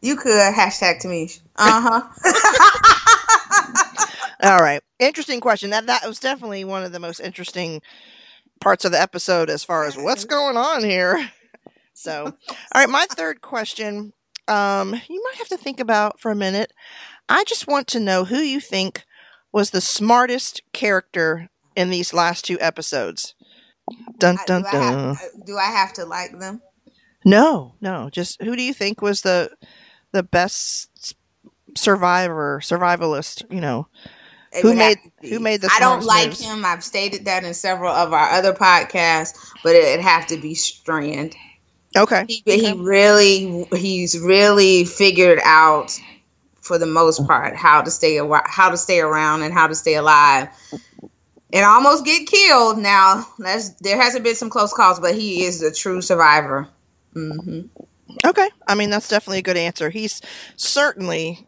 You 0.00 0.16
could 0.16 0.32
hashtag 0.32 1.00
Tamish. 1.02 1.40
Uh 1.56 2.02
huh. 2.24 4.06
All 4.42 4.58
right, 4.58 4.82
interesting 5.06 5.40
question. 5.40 5.70
That 5.70 5.86
that 5.86 6.06
was 6.06 6.18
definitely 6.18 6.64
one 6.64 6.84
of 6.84 6.92
the 6.92 7.00
most 7.00 7.20
interesting 7.20 7.82
parts 8.60 8.84
of 8.84 8.92
the 8.92 9.00
episode 9.00 9.50
as 9.50 9.64
far 9.64 9.84
as 9.84 9.96
what's 9.96 10.24
going 10.24 10.56
on 10.56 10.84
here. 10.84 11.30
So, 11.94 12.24
all 12.24 12.56
right, 12.74 12.88
my 12.88 13.06
third 13.10 13.42
question. 13.42 14.14
Um, 14.48 14.94
you 15.08 15.22
might 15.22 15.36
have 15.36 15.48
to 15.48 15.58
think 15.58 15.78
about 15.78 16.18
for 16.18 16.30
a 16.30 16.34
minute. 16.34 16.72
I 17.28 17.44
just 17.44 17.68
want 17.68 17.86
to 17.88 18.00
know 18.00 18.24
who 18.24 18.38
you 18.38 18.60
think 18.60 19.04
was 19.52 19.70
the 19.70 19.80
smartest 19.82 20.62
character 20.72 21.50
in 21.76 21.90
these 21.90 22.12
last 22.12 22.44
two 22.44 22.58
episodes. 22.60 23.34
Dun 24.18 24.38
dun 24.46 24.62
do, 24.62 24.68
I 24.68 24.72
dun. 24.72 25.14
have, 25.14 25.46
do 25.46 25.56
I 25.58 25.66
have 25.66 25.92
to 25.94 26.04
like 26.04 26.38
them? 26.38 26.62
No, 27.24 27.74
no. 27.80 28.08
Just 28.10 28.42
who 28.42 28.56
do 28.56 28.62
you 28.62 28.72
think 28.72 29.02
was 29.02 29.22
the 29.22 29.50
the 30.12 30.22
best 30.22 31.14
survivor, 31.76 32.60
survivalist? 32.62 33.44
You 33.52 33.60
know, 33.60 33.88
Who 34.60 34.74
made- 34.74 34.98
who 35.22 35.38
made 35.40 35.62
the 35.62 35.70
I 35.72 35.78
don't 35.80 36.04
like 36.04 36.28
moves? 36.28 36.40
him. 36.40 36.64
I've 36.64 36.84
stated 36.84 37.24
that 37.24 37.44
in 37.44 37.54
several 37.54 37.92
of 37.92 38.12
our 38.12 38.28
other 38.30 38.52
podcasts, 38.52 39.34
but 39.62 39.74
it'd 39.74 40.04
have 40.04 40.26
to 40.26 40.36
be 40.36 40.54
Strand. 40.54 41.34
okay, 41.96 42.24
He, 42.28 42.42
he 42.46 42.72
really, 42.72 43.64
he's 43.76 44.18
really 44.18 44.84
figured 44.84 45.40
out, 45.44 45.98
for 46.60 46.76
the 46.78 46.86
most 46.86 47.26
part, 47.26 47.56
how 47.56 47.80
to 47.82 47.90
stay 47.90 48.16
how 48.46 48.68
to 48.70 48.76
stay 48.76 49.00
around 49.00 49.42
and 49.42 49.54
how 49.54 49.66
to 49.66 49.74
stay 49.74 49.94
alive, 49.94 50.48
and 51.52 51.64
almost 51.64 52.04
get 52.04 52.26
killed. 52.26 52.78
Now, 52.78 53.26
that's 53.38 53.70
there 53.80 54.00
hasn't 54.00 54.24
been 54.24 54.34
some 54.36 54.50
close 54.50 54.72
calls, 54.74 55.00
but 55.00 55.14
he 55.14 55.44
is 55.44 55.62
a 55.62 55.72
true 55.72 56.02
survivor. 56.02 56.68
hmm 57.14 57.62
okay. 58.24 58.50
I 58.68 58.74
mean, 58.74 58.90
that's 58.90 59.08
definitely 59.08 59.38
a 59.38 59.42
good 59.42 59.56
answer. 59.56 59.88
He's 59.90 60.20
certainly 60.56 61.46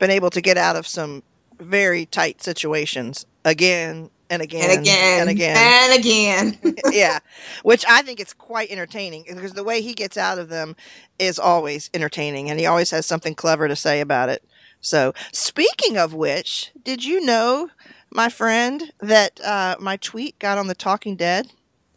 been 0.00 0.10
able 0.10 0.30
to 0.30 0.40
get 0.40 0.56
out 0.58 0.74
of 0.76 0.86
some 0.86 1.22
very 1.62 2.06
tight 2.06 2.42
situations 2.42 3.26
again 3.44 4.10
and 4.30 4.40
again 4.42 4.70
And 4.70 4.80
again, 4.80 5.20
and 5.20 5.30
again. 5.30 5.56
and 5.58 6.00
again. 6.00 6.74
yeah, 6.92 7.18
which 7.62 7.84
I 7.88 8.02
think 8.02 8.18
it's 8.20 8.32
quite 8.32 8.70
entertaining 8.70 9.24
because 9.28 9.52
the 9.52 9.64
way 9.64 9.82
he 9.82 9.92
gets 9.94 10.16
out 10.16 10.38
of 10.38 10.48
them 10.48 10.74
is 11.18 11.38
always 11.38 11.90
entertaining, 11.92 12.48
and 12.50 12.58
he 12.58 12.66
always 12.66 12.90
has 12.92 13.04
something 13.06 13.34
clever 13.34 13.68
to 13.68 13.76
say 13.76 14.00
about 14.00 14.28
it. 14.30 14.42
So, 14.80 15.12
speaking 15.32 15.98
of 15.98 16.14
which, 16.14 16.72
did 16.82 17.04
you 17.04 17.24
know, 17.24 17.68
my 18.10 18.28
friend, 18.30 18.92
that 19.00 19.38
uh, 19.44 19.76
my 19.78 19.96
tweet 19.98 20.38
got 20.38 20.58
on 20.58 20.66
the 20.66 20.74
Talking 20.74 21.14
Dead 21.16 21.52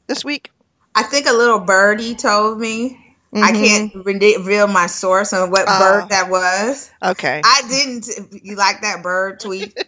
this 0.07 0.25
week? 0.25 0.51
I 0.93 1.03
think 1.03 1.27
a 1.27 1.33
little 1.33 1.59
birdie 1.59 2.15
told 2.15 2.59
me. 2.59 3.04
I 3.35 3.51
Mhm. 3.51 3.65
can't 3.93 4.05
re- 4.05 4.37
reveal 4.37 4.67
my 4.67 4.87
source 4.87 5.33
on 5.33 5.51
what 5.51 5.65
Oh. 5.67 5.79
bird 5.79 6.09
that 6.09 6.29
was. 6.29 6.89
Okay. 7.03 7.41
I 7.43 7.61
didn't. 7.69 8.07
You 8.43 8.55
like 8.55 8.81
that 8.81 9.03
bird 9.03 9.39
tweet? 9.39 9.77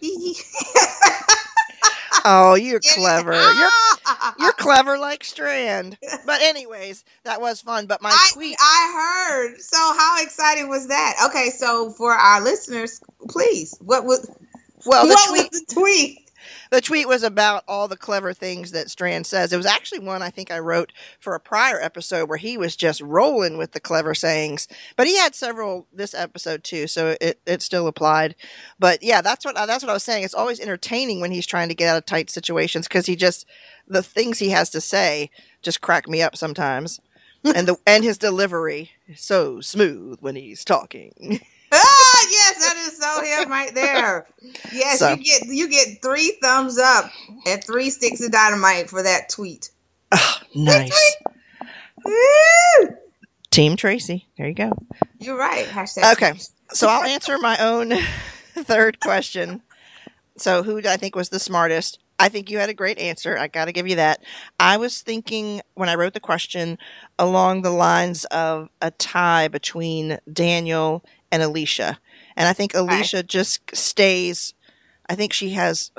Oh, 2.24 2.54
you're 2.56 2.80
clever. 2.80 3.32
You're 3.32 3.70
Ah! 4.06 4.34
you're 4.38 4.52
clever 4.52 4.98
like 4.98 5.22
Strand. 5.24 5.96
But 6.26 6.42
anyways, 6.42 7.04
that 7.24 7.40
was 7.40 7.60
fun. 7.60 7.86
But 7.86 8.02
my 8.02 8.10
I, 8.12 8.30
tweet. 8.34 8.56
I 8.60 9.28
heard. 9.30 9.60
So 9.62 9.76
how 9.78 10.16
exciting 10.20 10.68
was 10.68 10.88
that? 10.88 11.14
Okay, 11.26 11.50
so 11.50 11.90
for 11.90 12.12
our 12.12 12.40
listeners, 12.42 13.00
please, 13.28 13.76
what 13.80 14.04
was 14.04 14.28
Well, 14.84 15.06
the 15.06 15.14
what 15.14 15.28
tweet. 15.28 15.50
was 15.52 15.60
the 15.68 15.74
tweet? 15.74 16.27
The 16.70 16.80
tweet 16.80 17.08
was 17.08 17.22
about 17.22 17.64
all 17.68 17.88
the 17.88 17.96
clever 17.96 18.32
things 18.32 18.70
that 18.72 18.90
Strand 18.90 19.26
says. 19.26 19.52
It 19.52 19.56
was 19.56 19.66
actually 19.66 20.00
one 20.00 20.22
I 20.22 20.30
think 20.30 20.50
I 20.50 20.58
wrote 20.58 20.92
for 21.20 21.34
a 21.34 21.40
prior 21.40 21.80
episode 21.80 22.28
where 22.28 22.38
he 22.38 22.56
was 22.56 22.76
just 22.76 23.00
rolling 23.00 23.58
with 23.58 23.72
the 23.72 23.80
clever 23.80 24.14
sayings. 24.14 24.68
But 24.96 25.06
he 25.06 25.16
had 25.16 25.34
several 25.34 25.86
this 25.92 26.14
episode 26.14 26.64
too, 26.64 26.86
so 26.86 27.16
it, 27.20 27.40
it 27.46 27.62
still 27.62 27.86
applied. 27.86 28.34
But 28.78 29.02
yeah, 29.02 29.20
that's 29.20 29.44
what 29.44 29.54
that's 29.54 29.82
what 29.82 29.90
I 29.90 29.94
was 29.94 30.04
saying. 30.04 30.24
It's 30.24 30.34
always 30.34 30.60
entertaining 30.60 31.20
when 31.20 31.30
he's 31.30 31.46
trying 31.46 31.68
to 31.68 31.74
get 31.74 31.88
out 31.88 31.98
of 31.98 32.06
tight 32.06 32.30
situations 32.30 32.88
because 32.88 33.06
he 33.06 33.16
just 33.16 33.46
the 33.86 34.02
things 34.02 34.38
he 34.38 34.50
has 34.50 34.70
to 34.70 34.80
say 34.80 35.30
just 35.62 35.80
crack 35.80 36.08
me 36.08 36.22
up 36.22 36.36
sometimes. 36.36 37.00
and 37.44 37.68
the 37.68 37.76
and 37.86 38.04
his 38.04 38.18
delivery 38.18 38.90
is 39.06 39.20
so 39.20 39.60
smooth 39.60 40.18
when 40.20 40.36
he's 40.36 40.64
talking. 40.64 41.40
Ah, 41.70 42.26
that 42.30 42.47
is 42.78 42.98
so 42.98 43.22
him 43.22 43.48
right 43.50 43.74
there. 43.74 44.26
Yes, 44.72 44.98
So- 44.98 45.10
you 45.10 45.16
get 45.24 45.46
you 45.46 45.68
get 45.68 46.02
three 46.02 46.38
thumbs 46.42 46.78
up 46.78 47.10
and 47.46 47.62
three 47.62 47.90
sticks 47.90 48.20
of 48.22 48.30
dynamite 48.32 48.88
for 48.90 49.02
that 49.02 49.28
tweet. 49.28 49.70
Ah, 50.12 50.42
nice. 50.54 51.16
Team 53.50 53.76
Tracy. 53.76 54.26
There 54.36 54.46
you 54.48 54.54
go. 54.54 54.72
You're 55.18 55.38
right. 55.38 55.66
Hashtag 55.66 56.12
Okay. 56.12 56.32
So 56.72 56.86
I'll 56.88 57.02
answer 57.04 57.38
my 57.38 57.56
own 57.58 57.92
third 58.54 59.00
question. 59.00 59.62
So 60.36 60.62
who 60.62 60.80
do 60.80 60.88
I 60.88 60.96
think 60.96 61.16
was 61.16 61.30
the 61.30 61.38
smartest? 61.40 61.98
I 62.20 62.28
think 62.28 62.50
you 62.50 62.58
had 62.58 62.68
a 62.68 62.74
great 62.74 62.98
answer. 62.98 63.38
I 63.38 63.46
got 63.48 63.66
to 63.66 63.72
give 63.72 63.86
you 63.88 63.96
that. 63.96 64.22
I 64.58 64.76
was 64.76 65.00
thinking 65.02 65.60
when 65.74 65.88
I 65.88 65.94
wrote 65.94 66.14
the 66.14 66.20
question 66.20 66.78
along 67.18 67.62
the 67.62 67.70
lines 67.70 68.24
of 68.26 68.68
a 68.82 68.90
tie 68.90 69.48
between 69.48 70.18
Daniel 70.32 71.04
and 71.30 71.42
Alicia. 71.42 71.98
And 72.38 72.46
I 72.46 72.54
think 72.54 72.72
Alicia 72.72 73.24
just 73.24 73.76
stays 73.76 74.54
I 75.08 75.14
think 75.14 75.32
she 75.32 75.50
has 75.50 75.90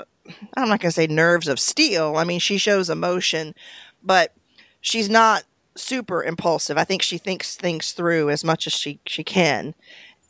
I'm 0.55 0.69
not 0.69 0.79
going 0.79 0.89
to 0.89 0.91
say 0.91 1.07
nerves 1.07 1.47
of 1.47 1.59
steel. 1.59 2.15
I 2.15 2.23
mean, 2.23 2.39
she 2.39 2.57
shows 2.57 2.89
emotion, 2.89 3.55
but 4.03 4.33
she's 4.79 5.09
not 5.09 5.43
super 5.75 6.23
impulsive. 6.23 6.77
I 6.77 6.83
think 6.83 7.01
she 7.01 7.17
thinks 7.17 7.55
things 7.55 7.91
through 7.91 8.29
as 8.29 8.43
much 8.43 8.65
as 8.67 8.73
she 8.73 8.99
she 9.05 9.23
can 9.23 9.75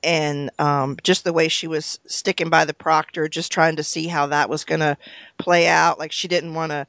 and 0.02 0.50
um, 0.60 0.98
just 1.04 1.26
the 1.26 1.34
way 1.34 1.48
she 1.48 1.68
was 1.68 2.00
sticking 2.08 2.50
by 2.50 2.66
the 2.66 2.74
proctor, 2.74 3.28
just 3.28 3.52
trying 3.52 3.76
to 3.76 3.84
see 3.84 4.08
how 4.08 4.28
that 4.28 4.50
was 4.50 4.64
going 4.64 4.80
to 4.80 4.98
play 5.38 5.68
out. 5.68 6.00
Like 6.00 6.14
she 6.14 6.28
didn't 6.28 6.54
want 6.54 6.72
to 6.72 6.88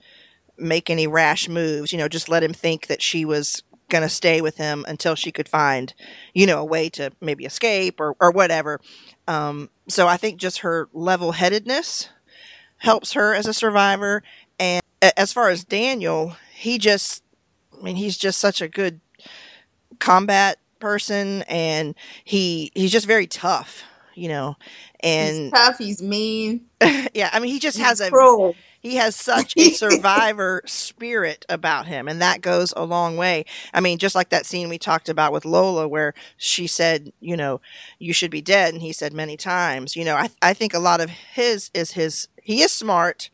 make 0.56 0.88
any 0.88 1.06
rash 1.06 1.48
moves, 1.48 1.92
you 1.92 1.98
know, 1.98 2.08
just 2.08 2.28
let 2.28 2.42
him 2.42 2.52
think 2.52 2.86
that 2.86 3.02
she 3.02 3.24
was 3.24 3.62
going 3.90 4.02
to 4.02 4.08
stay 4.08 4.40
with 4.40 4.56
him 4.56 4.84
until 4.88 5.14
she 5.14 5.30
could 5.32 5.48
find, 5.48 5.92
you 6.34 6.46
know, 6.46 6.60
a 6.60 6.64
way 6.64 6.88
to 6.90 7.12
maybe 7.20 7.44
escape 7.44 8.00
or, 8.00 8.16
or 8.20 8.30
whatever. 8.30 8.80
Um, 9.28 9.70
so 9.88 10.08
I 10.08 10.16
think 10.16 10.38
just 10.40 10.60
her 10.60 10.88
level 10.92 11.32
headedness 11.32 12.08
helps 12.78 13.12
her 13.12 13.34
as 13.34 13.46
a 13.46 13.54
survivor. 13.54 14.22
And 14.58 14.82
as 15.16 15.32
far 15.32 15.50
as 15.50 15.64
Daniel, 15.64 16.36
he 16.54 16.78
just, 16.78 17.22
I 17.78 17.82
mean, 17.82 17.96
he's 17.96 18.16
just 18.16 18.40
such 18.40 18.62
a 18.62 18.68
good 18.68 19.00
combat 19.98 20.58
person 20.78 21.42
and 21.42 21.94
he 22.24 22.72
he's 22.74 22.90
just 22.90 23.06
very 23.06 23.26
tough 23.26 23.82
you 24.14 24.28
know 24.28 24.56
he's 25.02 25.10
and 25.10 25.52
tough. 25.52 25.76
He's 25.78 26.02
mean. 26.02 26.64
yeah 27.14 27.28
i 27.32 27.38
mean 27.38 27.52
he 27.52 27.58
just 27.58 27.76
He's 27.76 27.86
has 27.86 28.00
a 28.00 28.08
cruel. 28.08 28.56
He 28.80 28.96
has 28.96 29.14
such 29.14 29.54
a 29.56 29.70
survivor 29.70 30.62
spirit 30.66 31.44
about 31.48 31.86
him 31.86 32.08
and 32.08 32.20
that 32.20 32.40
goes 32.40 32.72
a 32.76 32.84
long 32.84 33.16
way 33.16 33.44
i 33.72 33.80
mean 33.80 33.98
just 33.98 34.14
like 34.14 34.30
that 34.30 34.46
scene 34.46 34.68
we 34.68 34.78
talked 34.78 35.08
about 35.08 35.32
with 35.32 35.44
lola 35.44 35.86
where 35.86 36.14
she 36.36 36.66
said 36.66 37.12
you 37.20 37.36
know 37.36 37.60
you 37.98 38.12
should 38.12 38.30
be 38.30 38.42
dead 38.42 38.72
and 38.72 38.82
he 38.82 38.92
said 38.92 39.12
many 39.12 39.36
times 39.36 39.94
you 39.94 40.04
know 40.04 40.16
i, 40.16 40.28
I 40.42 40.54
think 40.54 40.74
a 40.74 40.78
lot 40.78 41.00
of 41.00 41.10
his 41.10 41.70
is 41.74 41.92
his 41.92 42.28
he 42.42 42.62
is 42.62 42.72
smart 42.72 43.30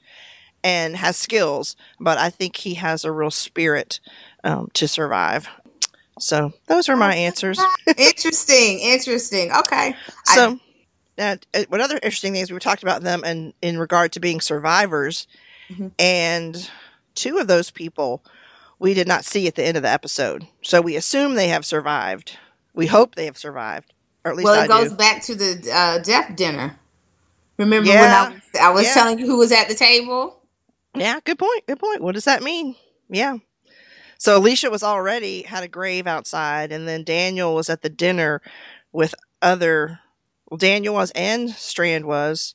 and 0.63 0.97
has 0.97 1.17
skills 1.17 1.77
but 2.01 2.19
i 2.19 2.29
think 2.29 2.57
he 2.57 2.75
has 2.75 3.05
a 3.05 3.13
real 3.13 3.31
spirit 3.31 4.01
um, 4.45 4.69
to 4.75 4.87
survive 4.87 5.49
so 6.19 6.53
those 6.67 6.89
are 6.89 6.97
my 6.97 7.15
answers 7.15 7.61
interesting. 7.99 8.81
Interesting. 8.81 9.53
Okay. 9.53 9.95
so, 10.25 10.59
uh, 11.19 11.37
one 11.69 11.81
other 11.81 11.97
interesting 11.97 12.33
thing 12.33 12.43
is 12.43 12.51
we 12.51 12.59
talked 12.59 12.83
about 12.83 13.03
them 13.03 13.23
and 13.25 13.53
in 13.63 13.79
regard 13.79 14.13
to 14.13 14.21
being 14.21 14.41
survivors, 14.41 15.27
Mhm. 15.71 15.93
and 15.99 16.71
two 17.15 17.39
of 17.39 17.47
those 17.49 17.71
people 17.71 18.23
we 18.79 18.93
did 18.95 19.09
not 19.09 19.25
see 19.25 19.47
at 19.49 19.55
the 19.55 19.65
end 19.65 19.77
of 19.77 19.83
the 19.83 19.91
episode. 19.91 20.47
So 20.63 20.81
we 20.81 20.97
assume 20.97 21.35
they 21.35 21.49
have 21.49 21.65
survived. 21.65 22.37
We 22.75 22.87
hope 22.87 23.15
they 23.15 23.25
have 23.25 23.39
survived, 23.39 23.93
or 24.25 24.31
at 24.33 24.37
least 24.37 24.45
well, 24.45 24.61
I 24.61 24.65
it 24.65 24.69
goes 24.69 24.91
do. 24.91 24.97
back 24.97 25.23
to 25.23 25.35
the 25.35 25.71
uh, 25.73 25.99
death 25.99 26.37
dinner. 26.37 26.79
Remember 27.59 27.89
Yeah. 27.89 28.29
when 28.31 28.43
I, 28.61 28.67
I 28.67 28.71
was 28.71 28.85
Yeah. 28.85 28.95
telling 28.95 29.19
you 29.19 29.25
who 29.27 29.39
was 29.39 29.51
at 29.51 29.69
the 29.69 29.75
table? 29.75 30.43
Yeah, 30.95 31.21
good 31.25 31.39
point. 31.39 31.67
Good 31.67 31.79
point. 31.81 32.03
What 32.03 32.15
does 32.15 32.25
that 32.25 32.43
mean? 32.43 32.77
Yeah. 33.09 33.37
So 34.19 34.37
Alicia 34.39 34.71
was 34.71 34.83
already 34.83 35.43
had 35.43 35.63
a 35.63 35.69
grave 35.69 36.07
outside, 36.07 36.71
and 36.73 36.87
then 36.87 37.03
Daniel 37.05 37.55
was 37.55 37.69
at 37.71 37.83
the 37.83 37.89
dinner 37.91 38.41
with 38.93 39.15
other. 39.43 40.01
Well, 40.51 40.59
Daniel 40.59 40.95
was 40.95 41.11
and 41.13 41.51
Strand 41.51 42.07
was. 42.07 42.55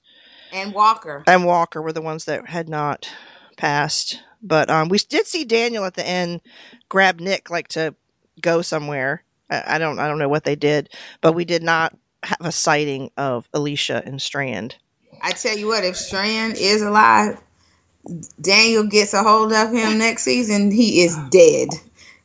And 0.53 0.73
Walker. 0.73 1.23
and 1.27 1.45
Walker 1.45 1.81
were 1.81 1.93
the 1.93 2.01
ones 2.01 2.25
that 2.25 2.47
had 2.47 2.67
not 2.67 3.09
passed. 3.57 4.21
But 4.41 4.69
um, 4.69 4.89
we 4.89 4.97
did 4.97 5.27
see 5.27 5.45
Daniel 5.45 5.85
at 5.85 5.93
the 5.93 6.05
end 6.05 6.41
grab 6.89 7.19
Nick 7.19 7.49
like 7.49 7.67
to 7.69 7.95
go 8.41 8.61
somewhere. 8.61 9.23
I, 9.49 9.75
I 9.75 9.77
don't 9.77 9.99
I 9.99 10.07
don't 10.07 10.19
know 10.19 10.29
what 10.29 10.43
they 10.43 10.55
did, 10.55 10.89
but 11.21 11.33
we 11.33 11.45
did 11.45 11.63
not 11.63 11.95
have 12.23 12.41
a 12.41 12.51
sighting 12.51 13.11
of 13.17 13.47
Alicia 13.53 14.03
and 14.05 14.21
Strand. 14.21 14.75
I 15.21 15.31
tell 15.31 15.57
you 15.57 15.67
what, 15.67 15.83
if 15.83 15.95
Strand 15.95 16.57
is 16.57 16.81
alive, 16.81 17.39
Daniel 18.41 18.85
gets 18.87 19.13
a 19.13 19.23
hold 19.23 19.53
of 19.53 19.71
him 19.71 19.99
next 19.99 20.23
season, 20.23 20.71
he 20.71 21.03
is 21.03 21.15
dead. 21.29 21.69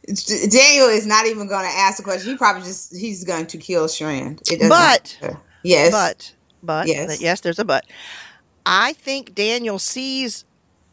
Daniel 0.07 0.89
is 0.89 1.07
not 1.07 1.27
even 1.27 1.49
going 1.49 1.65
to 1.65 1.77
ask 1.77 1.99
a 1.99 2.03
question. 2.03 2.31
He 2.31 2.37
probably 2.37 2.63
just 2.63 2.97
he's 2.97 3.25
going 3.25 3.47
to 3.49 3.59
kill 3.59 3.89
Strand. 3.89 4.43
It 4.51 4.61
But 4.69 5.19
matter. 5.21 5.41
Yes, 5.67 5.91
But 5.93 6.35
but 6.63 6.89
Yes. 6.89 7.21
yes, 7.21 7.41
there's 7.41 7.59
a 7.59 7.65
but. 7.65 7.85
I 8.67 8.93
think 8.95 9.35
Daniel 9.35 9.79
sees 9.79 10.45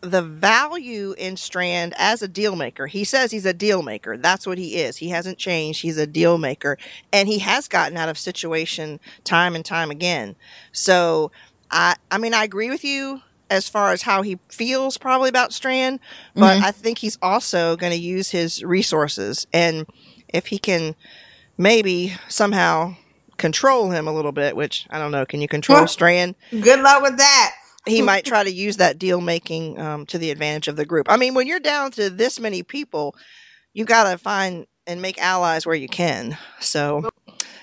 the 0.02 0.22
value 0.22 1.14
in 1.18 1.38
Strand 1.38 1.94
as 1.98 2.22
a 2.22 2.28
deal 2.28 2.56
maker. 2.56 2.88
He 2.88 3.04
says 3.06 3.32
he's 3.32 3.46
a 3.46 3.54
deal 3.54 3.82
maker. 3.82 4.18
That's 4.18 4.46
what 4.46 4.58
he 4.58 4.76
is. 4.78 4.98
He 4.98 5.10
hasn't 5.10 5.38
changed. 5.38 5.82
He's 5.82 5.98
a 5.98 6.08
deal 6.08 6.38
maker. 6.38 6.78
And 7.14 7.28
he 7.28 7.40
has 7.40 7.68
gotten 7.68 7.98
out 7.98 8.10
of 8.10 8.18
situation 8.18 9.00
time 9.24 9.56
and 9.56 9.66
time 9.66 9.92
again. 9.92 10.36
So 10.74 11.32
I 11.72 11.96
I 12.12 12.18
mean 12.18 12.34
I 12.34 12.44
agree 12.44 12.70
with 12.70 12.84
you 12.84 13.22
as 13.50 13.70
far 13.70 13.92
as 13.92 14.02
how 14.04 14.22
he 14.24 14.40
feels 14.50 14.98
probably 14.98 15.30
about 15.30 15.54
Strand, 15.54 16.00
but 16.36 16.60
Mhm. 16.60 16.64
I 16.64 16.72
think 16.72 16.98
he's 17.00 17.18
also 17.22 17.76
going 17.78 17.92
to 17.94 17.98
use 18.00 18.32
his 18.32 18.64
resources 18.64 19.48
and 19.54 19.86
if 20.30 20.48
he 20.48 20.58
can 20.58 20.96
maybe 21.58 22.14
somehow 22.28 22.96
control 23.38 23.90
him 23.92 24.08
a 24.08 24.14
little 24.14 24.32
bit, 24.32 24.56
which 24.56 24.88
I 24.90 25.00
don't 25.00 25.12
know, 25.12 25.26
can 25.26 25.42
you 25.42 25.48
control 25.48 25.80
Well- 25.80 25.88
Strand? 25.88 26.36
good 26.52 26.80
luck 26.82 27.02
with 27.02 27.18
that. 27.18 27.56
he 27.86 28.02
might 28.02 28.24
try 28.26 28.44
to 28.44 28.52
use 28.52 28.78
that 28.78 28.98
deal 28.98 29.20
making 29.22 29.78
um, 29.80 30.06
to 30.06 30.18
the 30.18 30.32
advantage 30.32 30.68
of 30.70 30.76
the 30.78 30.86
group. 30.86 31.08
I 31.10 31.18
mean, 31.18 31.34
when 31.34 31.48
you're 31.48 31.60
down 31.60 31.92
to 31.92 32.10
this 32.10 32.40
many 32.40 32.64
people, 32.64 33.16
you 33.74 33.84
got 33.86 34.10
to 34.10 34.18
find 34.18 34.66
and 34.88 35.02
make 35.02 35.18
allies 35.22 35.66
where 35.66 35.76
you 35.76 35.88
can. 35.88 36.38
So, 36.60 37.10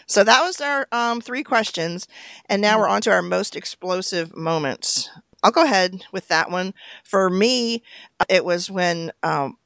so 0.07 0.25
that 0.25 0.43
was 0.43 0.61
our 0.61 0.87
um, 0.93 1.21
three 1.21 1.43
questions, 1.43 2.07
and 2.49 2.61
now 2.61 2.79
we're 2.79 2.89
on 2.89 3.01
to 3.03 3.11
our 3.11 3.23
most 3.23 3.57
explosive 3.57 4.37
moments. 4.37 5.09
I'll 5.43 5.51
go 5.53 5.65
ahead 5.65 6.03
with 6.13 6.29
that 6.29 6.51
one. 6.51 6.75
For 7.05 7.31
me, 7.31 7.83
it 8.29 8.45
was 8.45 8.71
when 8.71 9.13
um, 9.23 9.57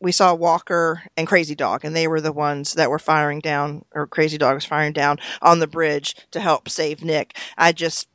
we 0.00 0.12
saw 0.12 0.34
Walker 0.34 1.02
and 1.16 1.26
Crazy 1.26 1.54
Dog, 1.54 1.84
and 1.84 1.94
they 1.94 2.06
were 2.06 2.20
the 2.20 2.32
ones 2.32 2.74
that 2.74 2.90
were 2.90 2.98
firing 2.98 3.40
down, 3.40 3.84
or 3.92 4.06
Crazy 4.06 4.38
Dog 4.38 4.54
was 4.54 4.64
firing 4.64 4.92
down 4.92 5.18
on 5.42 5.58
the 5.58 5.66
bridge 5.66 6.14
to 6.30 6.40
help 6.40 6.68
save 6.68 7.02
Nick. 7.02 7.36
I 7.56 7.72
just 7.72 8.08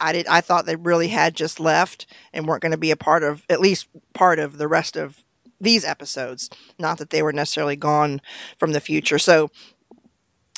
I 0.00 0.12
did. 0.12 0.26
I 0.26 0.40
thought 0.40 0.66
they 0.66 0.76
really 0.76 1.08
had 1.08 1.34
just 1.34 1.60
left 1.60 2.06
and 2.32 2.46
weren't 2.46 2.62
going 2.62 2.72
to 2.72 2.78
be 2.78 2.90
a 2.90 2.96
part 2.96 3.22
of 3.22 3.44
at 3.48 3.60
least 3.60 3.88
part 4.14 4.38
of 4.38 4.58
the 4.58 4.68
rest 4.68 4.96
of 4.96 5.24
these 5.60 5.84
episodes. 5.84 6.48
Not 6.78 6.98
that 6.98 7.10
they 7.10 7.22
were 7.22 7.32
necessarily 7.32 7.76
gone 7.76 8.20
from 8.58 8.72
the 8.72 8.80
future. 8.80 9.18
So 9.18 9.50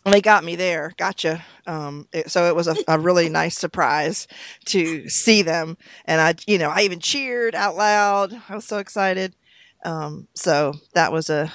they 0.05 0.21
got 0.21 0.45
me 0.45 0.57
there. 0.57 0.93
Gotcha. 0.97 1.45
Um, 1.67 2.09
it, 2.13 2.31
so 2.31 2.49
it 2.49 2.57
was 2.57 2.67
a, 2.67 2.77
a 2.89 2.99
really 2.99 3.29
nice 3.29 3.57
surprise 3.57 4.27
to 4.67 5.09
see 5.09 5.43
them, 5.43 5.77
and 6.07 6.21
I, 6.21 6.35
you 6.47 6.59
know, 6.59 6.71
I 6.71 6.83
even 6.83 6.99
cheered 6.99 7.55
out 7.55 7.77
loud. 7.77 8.41
I 8.49 8.55
was 8.57 8.65
so 8.65 8.79
excited. 8.79 9.37
Um, 9.85 10.29
so 10.35 10.75
that 10.95 11.13
was 11.13 11.29
a, 11.31 11.53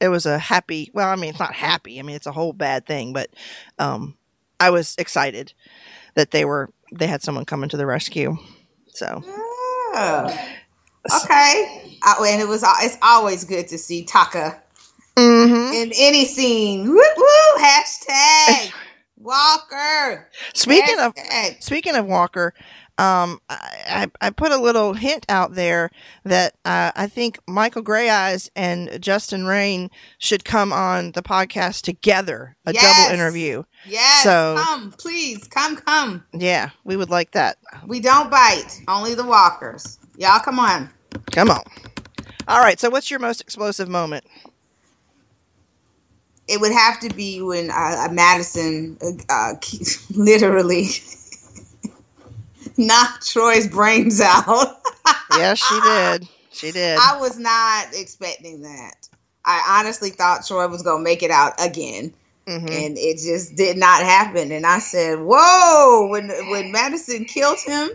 it 0.00 0.08
was 0.08 0.26
a 0.26 0.38
happy. 0.38 0.90
Well, 0.94 1.08
I 1.08 1.16
mean, 1.16 1.30
it's 1.30 1.38
not 1.40 1.54
happy. 1.54 1.98
I 1.98 2.02
mean, 2.02 2.16
it's 2.16 2.26
a 2.26 2.32
whole 2.32 2.52
bad 2.52 2.86
thing, 2.86 3.12
but 3.12 3.30
um, 3.78 4.16
I 4.60 4.70
was 4.70 4.94
excited 4.98 5.52
that 6.14 6.30
they 6.30 6.44
were 6.44 6.70
they 6.92 7.06
had 7.06 7.22
someone 7.22 7.44
coming 7.44 7.68
to 7.70 7.76
the 7.76 7.86
rescue. 7.86 8.36
So. 8.88 9.22
Okay. 11.24 11.98
Uh, 12.06 12.14
and 12.26 12.40
it 12.40 12.48
was 12.48 12.64
it's 12.82 12.96
always 13.02 13.44
good 13.44 13.68
to 13.68 13.78
see 13.78 14.04
Taqa 14.04 14.58
Mhm. 15.16 15.74
in 15.74 15.92
any 15.96 16.24
scene. 16.26 16.88
Woo 16.88 16.94
woo! 16.94 17.62
Hashtag 17.62 18.72
Walker. 19.16 20.28
speaking 20.54 20.98
of 21.00 21.12
speaking 21.60 21.96
of 21.96 22.06
Walker, 22.06 22.54
um, 22.98 23.40
I, 23.48 24.08
I 24.20 24.30
put 24.30 24.50
a 24.52 24.56
little 24.56 24.92
hint 24.92 25.24
out 25.28 25.54
there 25.54 25.90
that 26.24 26.54
uh, 26.64 26.90
I 26.96 27.06
think 27.06 27.38
Michael 27.46 27.82
Greyeyes 27.82 28.50
and 28.56 29.00
Justin 29.00 29.46
Rain 29.46 29.90
should 30.18 30.44
come 30.44 30.72
on 30.72 31.12
the 31.12 31.22
podcast 31.22 31.82
together, 31.82 32.56
a 32.66 32.72
Yes. 32.74 32.82
double 32.82 33.14
interview. 33.14 33.62
Yes. 33.86 34.24
So- 34.24 34.56
come, 34.58 34.92
please, 34.98 35.46
come, 35.48 35.76
come. 35.76 36.24
Yeah, 36.32 36.70
we 36.84 36.96
would 36.96 37.10
like 37.10 37.30
that. 37.32 37.58
We 37.86 38.00
don't 38.00 38.30
bite, 38.30 38.80
only 38.88 39.14
the 39.14 39.24
walkers. 39.24 39.98
Y'all, 40.16 40.40
come 40.40 40.58
on. 40.58 40.90
Come 41.30 41.50
on. 41.50 41.62
All 42.48 42.58
right. 42.60 42.80
So, 42.80 42.90
what's 42.90 43.10
your 43.10 43.20
most 43.20 43.40
explosive 43.40 43.88
moment? 43.88 44.24
It 46.48 46.60
would 46.60 46.72
have 46.72 46.98
to 47.00 47.10
be 47.10 47.42
when 47.42 47.70
uh, 47.70 48.08
Madison 48.10 48.96
uh, 49.02 49.10
uh, 49.28 49.54
literally 50.10 50.86
knocked 52.78 53.28
Troy's 53.30 53.68
brains 53.68 54.20
out. 54.20 54.76
Yes, 55.28 55.58
she 55.58 55.80
did. 55.80 56.28
She 56.50 56.72
did. 56.72 56.98
I 56.98 57.18
was 57.20 57.38
not 57.38 57.88
expecting 57.94 58.62
that. 58.62 59.08
I 59.44 59.80
honestly 59.80 60.10
thought 60.10 60.46
Troy 60.46 60.68
was 60.68 60.82
gonna 60.82 61.02
make 61.02 61.22
it 61.22 61.30
out 61.30 61.54
again, 61.58 62.12
hmm 62.46 62.66
and 62.68 62.98
it 62.98 63.18
just 63.18 63.56
did 63.56 63.76
not 63.78 64.02
happen. 64.02 64.52
And 64.52 64.66
I 64.66 64.78
said, 64.78 65.20
"Whoa!" 65.20 66.08
When 66.10 66.30
when 66.48 66.72
Madison 66.72 67.24
killed 67.24 67.60
him, 67.60 67.90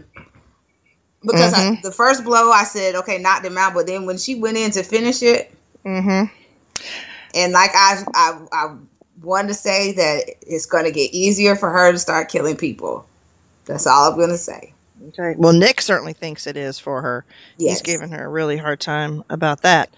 because 1.25 1.53
I, 1.53 1.63
Mhm. 1.63 1.81
the 1.83 1.91
first 1.91 2.23
blow, 2.23 2.51
I 2.51 2.63
said, 2.63 2.95
"Okay, 2.95 3.17
knocked 3.19 3.45
him 3.45 3.57
out." 3.57 3.73
But 3.73 3.87
then 3.87 4.05
when 4.05 4.17
she 4.17 4.35
went 4.35 4.57
in 4.57 4.71
to 4.71 4.83
finish 4.83 5.21
it, 5.23 5.53
hmm 5.83 6.23
and 7.35 7.53
like 7.53 7.71
I 7.75 8.03
I, 8.13 8.39
I 8.51 8.75
wanted 9.21 9.49
to 9.49 9.53
say 9.53 9.93
that 9.93 10.23
it's 10.47 10.65
gonna 10.65 10.91
get 10.91 11.13
easier 11.13 11.55
for 11.55 11.69
her 11.71 11.91
to 11.91 11.99
start 11.99 12.29
killing 12.29 12.57
people. 12.57 13.05
That's 13.65 13.87
all 13.87 14.11
I'm 14.11 14.19
gonna 14.19 14.37
say. 14.37 14.72
Okay. 15.09 15.35
Well, 15.37 15.53
Nick 15.53 15.81
certainly 15.81 16.13
thinks 16.13 16.47
it 16.47 16.55
is 16.57 16.79
for 16.79 17.01
her. 17.01 17.25
Yes. 17.57 17.71
He's 17.73 17.81
giving 17.81 18.09
her 18.11 18.25
a 18.25 18.29
really 18.29 18.57
hard 18.57 18.79
time 18.79 19.23
about 19.29 19.61
that. 19.61 19.89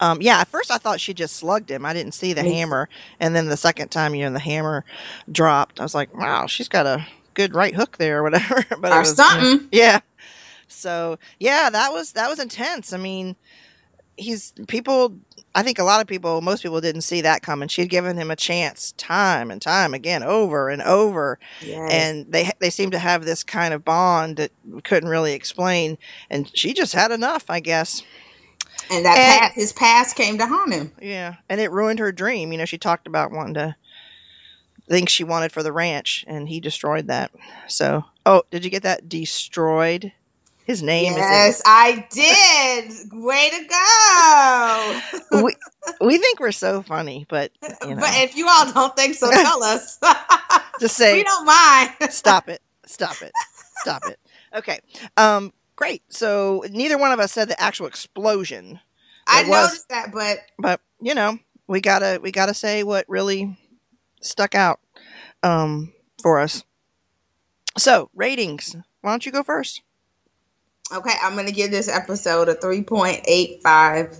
Um, 0.00 0.22
yeah, 0.22 0.40
at 0.40 0.48
first 0.48 0.70
I 0.70 0.78
thought 0.78 1.00
she 1.00 1.12
just 1.14 1.36
slugged 1.36 1.70
him. 1.70 1.84
I 1.84 1.92
didn't 1.92 2.12
see 2.14 2.32
the 2.32 2.42
Me- 2.42 2.54
hammer, 2.54 2.88
and 3.20 3.34
then 3.36 3.48
the 3.48 3.56
second 3.56 3.88
time, 3.88 4.14
you 4.14 4.24
know, 4.24 4.32
the 4.32 4.38
hammer 4.38 4.84
dropped. 5.30 5.80
I 5.80 5.82
was 5.82 5.94
like, 5.94 6.14
wow, 6.14 6.46
she's 6.46 6.68
got 6.68 6.86
a 6.86 7.06
good 7.34 7.54
right 7.54 7.74
hook 7.74 7.98
there, 7.98 8.18
or 8.20 8.22
whatever. 8.22 8.64
but 8.80 8.92
it 8.92 8.94
or 8.94 9.00
was, 9.00 9.10
you 9.10 9.24
know, 9.24 9.30
something. 9.30 9.68
yeah. 9.72 10.00
So 10.68 11.18
yeah, 11.38 11.70
that 11.70 11.92
was 11.92 12.12
that 12.12 12.28
was 12.28 12.38
intense. 12.38 12.92
I 12.92 12.96
mean, 12.96 13.36
he's 14.16 14.52
people. 14.68 15.16
I 15.54 15.62
think 15.62 15.78
a 15.78 15.84
lot 15.84 16.00
of 16.00 16.06
people, 16.06 16.40
most 16.40 16.62
people, 16.62 16.80
didn't 16.80 17.02
see 17.02 17.20
that 17.20 17.42
coming. 17.42 17.68
She 17.68 17.80
had 17.82 17.90
given 17.90 18.16
him 18.16 18.30
a 18.30 18.36
chance, 18.36 18.92
time 18.92 19.50
and 19.50 19.62
time 19.62 19.94
again, 19.94 20.22
over 20.22 20.68
and 20.68 20.82
over, 20.82 21.38
Yes. 21.62 21.92
and 21.92 22.26
they 22.32 22.50
they 22.58 22.70
seem 22.70 22.90
to 22.90 22.98
have 22.98 23.24
this 23.24 23.44
kind 23.44 23.72
of 23.74 23.84
bond 23.84 24.36
that 24.38 24.50
we 24.68 24.80
couldn't 24.82 25.08
really 25.08 25.32
explain. 25.32 25.96
And 26.30 26.50
she 26.56 26.72
just 26.74 26.92
had 26.94 27.10
enough, 27.12 27.44
I 27.48 27.60
guess. 27.60 28.02
and 28.90 29.04
that 29.04 29.16
and- 29.16 29.40
past, 29.40 29.54
his 29.54 29.72
past 29.72 30.16
came 30.16 30.38
to 30.38 30.46
haunt 30.46 30.72
him. 30.74 30.92
Yeah, 31.00 31.36
and 31.48 31.60
it 31.60 31.70
ruined 31.70 32.00
her 32.00 32.10
dream. 32.12 32.50
You 32.52 32.58
know, 32.58 32.64
she 32.64 32.78
talked 32.78 33.06
about 33.06 33.30
wanting 33.30 33.54
to 33.54 33.76
things 34.88 35.10
she 35.10 35.24
wanted 35.24 35.50
for 35.52 35.62
the 35.62 35.72
ranch, 35.72 36.24
and 36.28 36.48
he 36.48 36.60
destroyed 36.60 37.06
that. 37.06 37.30
So, 37.68 38.04
oh, 38.26 38.42
did 38.50 38.64
you 38.64 38.70
get 38.70 38.82
that? 38.82 39.08
Destroyed. 39.08 40.12
His 40.64 40.82
name 40.82 41.12
is 41.12 41.18
Yes, 41.18 41.62
I 41.66 42.06
did. 42.10 43.12
Way 43.12 43.50
to 43.50 45.30
go. 45.30 45.42
we 45.44 45.56
we 46.00 46.18
think 46.18 46.40
we're 46.40 46.52
so 46.52 46.82
funny, 46.82 47.26
but 47.28 47.52
you 47.86 47.94
know, 47.94 48.00
But 48.00 48.10
if 48.16 48.36
you 48.36 48.48
all 48.48 48.72
don't 48.72 48.96
think 48.96 49.14
so, 49.14 49.30
tell 49.30 49.62
us. 49.62 49.98
just 50.80 50.98
we 51.00 51.22
don't 51.22 51.44
mind. 51.46 51.90
stop 52.10 52.48
it, 52.48 52.62
stop 52.86 53.20
it, 53.22 53.32
stop 53.76 54.06
it. 54.06 54.18
Okay, 54.54 54.80
um, 55.16 55.52
great. 55.76 56.02
So 56.08 56.64
neither 56.70 56.96
one 56.98 57.12
of 57.12 57.20
us 57.20 57.32
said 57.32 57.48
the 57.48 57.60
actual 57.60 57.86
explosion. 57.86 58.80
I 59.26 59.42
was. 59.48 59.68
noticed 59.68 59.88
that, 59.90 60.12
but 60.12 60.38
but 60.58 60.80
you 61.00 61.14
know 61.14 61.38
we 61.66 61.80
gotta 61.80 62.20
we 62.22 62.30
gotta 62.32 62.54
say 62.54 62.82
what 62.82 63.04
really 63.08 63.56
stuck 64.20 64.54
out 64.54 64.80
um 65.42 65.92
for 66.22 66.40
us 66.40 66.64
so 67.76 68.08
ratings 68.14 68.76
why 69.02 69.10
don't 69.10 69.26
you 69.26 69.32
go 69.32 69.42
first 69.42 69.82
okay, 70.92 71.12
I'm 71.22 71.36
gonna 71.36 71.52
give 71.52 71.70
this 71.70 71.88
episode 71.88 72.48
a 72.48 72.54
three 72.54 72.82
point 72.82 73.20
eight 73.26 73.62
five 73.62 74.18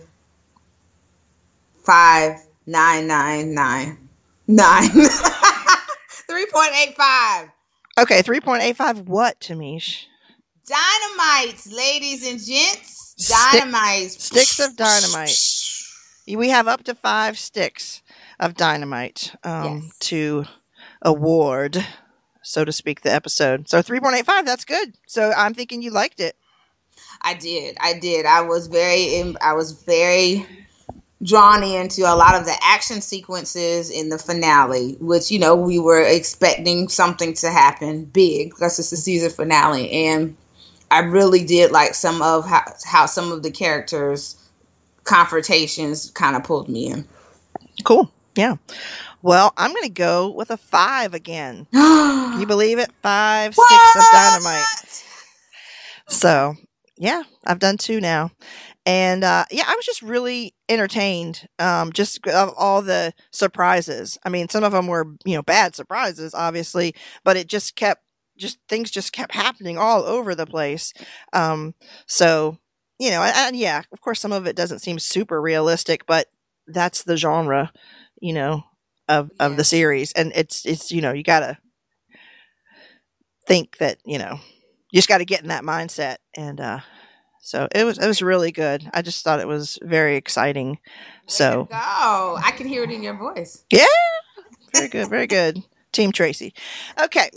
five 1.84 2.36
nine 2.66 3.06
nine 3.06 3.54
nine 3.54 4.08
nine. 4.46 4.88
Three 6.26 6.46
point 6.46 6.70
eight 6.82 6.96
five. 6.96 7.48
okay 7.98 8.22
3.85 8.22 9.04
what 9.06 9.38
tamish 9.40 10.04
Dynamites, 10.66 11.70
ladies 11.70 12.26
and 12.26 12.40
gents. 12.40 13.14
Stick- 13.18 13.60
Dynamites. 13.62 14.20
sticks 14.20 14.58
of 14.58 14.74
dynamite. 14.76 15.36
we 16.38 16.48
have 16.48 16.66
up 16.66 16.82
to 16.84 16.94
five 16.94 17.38
sticks 17.38 18.02
of 18.40 18.54
dynamite 18.54 19.34
um 19.44 19.82
Yes. 19.84 19.98
to 19.98 20.44
award 21.02 21.86
so 22.42 22.64
to 22.64 22.72
speak 22.72 23.02
the 23.02 23.12
episode 23.12 23.68
so 23.68 23.80
3.85 23.82 24.44
that's 24.46 24.64
good 24.64 24.94
so 25.06 25.32
i'm 25.36 25.54
thinking 25.54 25.82
you 25.82 25.90
liked 25.90 26.18
it 26.20 26.34
I 27.24 27.34
did. 27.34 27.76
I 27.80 27.98
did. 27.98 28.26
I 28.26 28.42
was 28.42 28.66
very. 28.66 29.34
I 29.40 29.54
was 29.54 29.72
very 29.72 30.46
drawn 31.22 31.64
into 31.64 32.02
a 32.02 32.14
lot 32.14 32.34
of 32.34 32.44
the 32.44 32.54
action 32.62 33.00
sequences 33.00 33.90
in 33.90 34.10
the 34.10 34.18
finale, 34.18 34.96
which 35.00 35.30
you 35.30 35.38
know 35.38 35.56
we 35.56 35.78
were 35.78 36.02
expecting 36.02 36.88
something 36.88 37.32
to 37.34 37.50
happen 37.50 38.04
big 38.04 38.50
because 38.50 38.78
it's 38.78 38.90
the 38.90 38.96
season 38.96 39.30
finale, 39.30 39.90
and 39.90 40.36
I 40.90 41.00
really 41.00 41.44
did 41.44 41.72
like 41.72 41.94
some 41.94 42.20
of 42.20 42.46
how, 42.46 42.62
how 42.84 43.06
some 43.06 43.32
of 43.32 43.42
the 43.42 43.50
characters' 43.50 44.36
confrontations 45.04 46.10
kind 46.10 46.36
of 46.36 46.44
pulled 46.44 46.68
me 46.68 46.88
in. 46.90 47.06
Cool. 47.84 48.12
Yeah. 48.36 48.56
Well, 49.22 49.54
I'm 49.56 49.72
going 49.72 49.84
to 49.84 49.88
go 49.88 50.28
with 50.28 50.50
a 50.50 50.56
five 50.56 51.14
again. 51.14 51.66
Can 51.72 52.40
you 52.40 52.46
believe 52.46 52.78
it? 52.78 52.90
Five 53.00 53.54
what? 53.54 53.66
sticks 53.66 53.96
of 53.96 54.12
dynamite. 54.12 55.04
So, 56.08 56.54
yeah, 56.96 57.22
I've 57.46 57.58
done 57.58 57.76
two 57.76 58.00
now. 58.00 58.30
And 58.86 59.24
uh, 59.24 59.44
yeah, 59.50 59.64
I 59.66 59.74
was 59.74 59.86
just 59.86 60.02
really 60.02 60.54
entertained. 60.68 61.48
Um, 61.58 61.92
just 61.92 62.26
of 62.26 62.52
all 62.56 62.82
the 62.82 63.12
surprises. 63.30 64.18
I 64.24 64.28
mean, 64.28 64.48
some 64.48 64.64
of 64.64 64.72
them 64.72 64.86
were 64.86 65.06
you 65.24 65.34
know 65.34 65.42
bad 65.42 65.74
surprises, 65.74 66.34
obviously, 66.34 66.94
but 67.24 67.36
it 67.36 67.48
just 67.48 67.76
kept 67.76 68.02
just 68.36 68.58
things 68.68 68.90
just 68.90 69.12
kept 69.12 69.34
happening 69.34 69.78
all 69.78 70.02
over 70.02 70.34
the 70.34 70.46
place. 70.46 70.92
Um, 71.32 71.74
so 72.06 72.58
you 72.98 73.10
know, 73.10 73.22
and, 73.22 73.34
and 73.36 73.56
yeah, 73.56 73.82
of 73.92 74.00
course, 74.00 74.20
some 74.20 74.32
of 74.32 74.46
it 74.46 74.56
doesn't 74.56 74.80
seem 74.80 74.98
super 74.98 75.40
realistic, 75.40 76.06
but 76.06 76.28
that's 76.66 77.02
the 77.02 77.16
genre, 77.16 77.72
you 78.20 78.32
know, 78.32 78.64
of 79.08 79.30
of 79.40 79.52
yeah. 79.52 79.56
the 79.56 79.64
series, 79.64 80.12
and 80.12 80.32
it's 80.34 80.64
it's 80.66 80.92
you 80.92 81.00
know 81.00 81.12
you 81.12 81.22
gotta 81.22 81.58
think 83.46 83.78
that 83.78 83.98
you 84.04 84.18
know 84.18 84.38
you 84.94 84.98
just 84.98 85.08
got 85.08 85.18
to 85.18 85.24
get 85.24 85.42
in 85.42 85.48
that 85.48 85.64
mindset, 85.64 86.18
and 86.36 86.60
uh, 86.60 86.78
so 87.40 87.66
it 87.74 87.82
was 87.82 87.98
it 87.98 88.06
was 88.06 88.22
really 88.22 88.52
good. 88.52 88.88
I 88.94 89.02
just 89.02 89.24
thought 89.24 89.40
it 89.40 89.48
was 89.48 89.76
very 89.82 90.14
exciting. 90.14 90.78
So 91.26 91.66
oh, 91.72 92.40
I 92.40 92.52
can 92.52 92.68
hear 92.68 92.84
it 92.84 92.92
in 92.92 93.02
your 93.02 93.16
voice. 93.16 93.64
Yeah, 93.72 93.86
very 94.72 94.86
good, 94.86 95.10
very 95.10 95.26
good. 95.26 95.64
Team 95.90 96.12
Tracy. 96.12 96.54
Okay. 97.02 97.28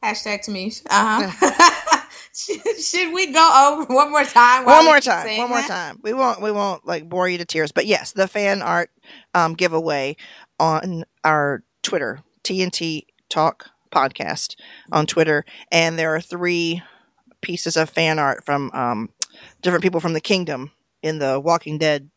Hashtag 0.00 0.42
to 0.42 0.52
me. 0.52 0.72
Uh 0.88 1.28
huh. 1.28 2.02
should, 2.32 3.12
we 3.12 3.32
go 3.32 3.80
over 3.80 3.92
one 3.92 4.12
more 4.12 4.22
time? 4.22 4.64
One 4.64 4.84
more 4.84 5.00
time. 5.00 5.38
One 5.38 5.50
more 5.50 5.62
time. 5.62 5.98
We 6.04 6.12
won't. 6.12 6.40
We 6.40 6.52
won't 6.52 6.86
like 6.86 7.08
bore 7.08 7.28
you 7.28 7.38
to 7.38 7.44
tears. 7.44 7.72
But 7.72 7.86
yes, 7.86 8.12
the 8.12 8.28
fan 8.28 8.62
art 8.62 8.90
um, 9.34 9.54
giveaway 9.54 10.14
on 10.60 11.02
our 11.24 11.64
Twitter, 11.82 12.20
TNT 12.44 13.06
Talk 13.28 13.70
Podcast 13.92 14.54
on 14.92 15.06
Twitter, 15.06 15.44
and 15.72 15.98
there 15.98 16.14
are 16.14 16.20
three 16.20 16.80
pieces 17.42 17.76
of 17.76 17.90
fan 17.90 18.18
art 18.18 18.44
from 18.44 18.70
um, 18.72 19.10
different 19.60 19.82
people 19.82 20.00
from 20.00 20.14
the 20.14 20.20
kingdom 20.20 20.72
in 21.02 21.18
the 21.18 21.38
Walking 21.38 21.78
Dead 21.78 22.10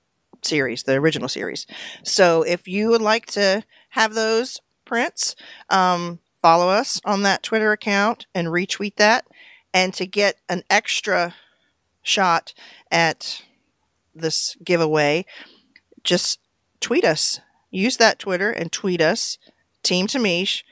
series, 0.44 0.84
the 0.84 0.94
original 0.94 1.28
series. 1.28 1.68
So 2.04 2.44
if 2.44 2.68
you 2.68 2.90
would 2.90 3.02
like 3.02 3.26
to 3.28 3.64
have 3.90 4.14
those 4.14 4.60
prints, 4.86 5.36
um, 5.70 6.20
follow 6.42 6.70
us 6.70 7.02
on 7.04 7.24
that 7.24 7.44
Twitter 7.44 7.72
account 7.72 8.28
and 8.34 8.48
retweet 8.48 8.96
that. 8.96 9.26
And 9.74 9.94
to 9.96 10.06
get 10.06 10.38
an 10.48 10.64
extra 10.70 11.36
shot 12.02 12.54
at 12.92 13.42
this 14.14 14.56
giveaway, 14.64 15.26
just 16.04 16.40
tweet 16.80 17.04
us. 17.04 17.42
Use 17.72 17.98
that 17.98 18.20
Twitter 18.20 18.52
and 18.52 18.72
tweet 18.72 19.02
us, 19.02 19.38
Team 19.84 20.08
Tamish 20.08 20.64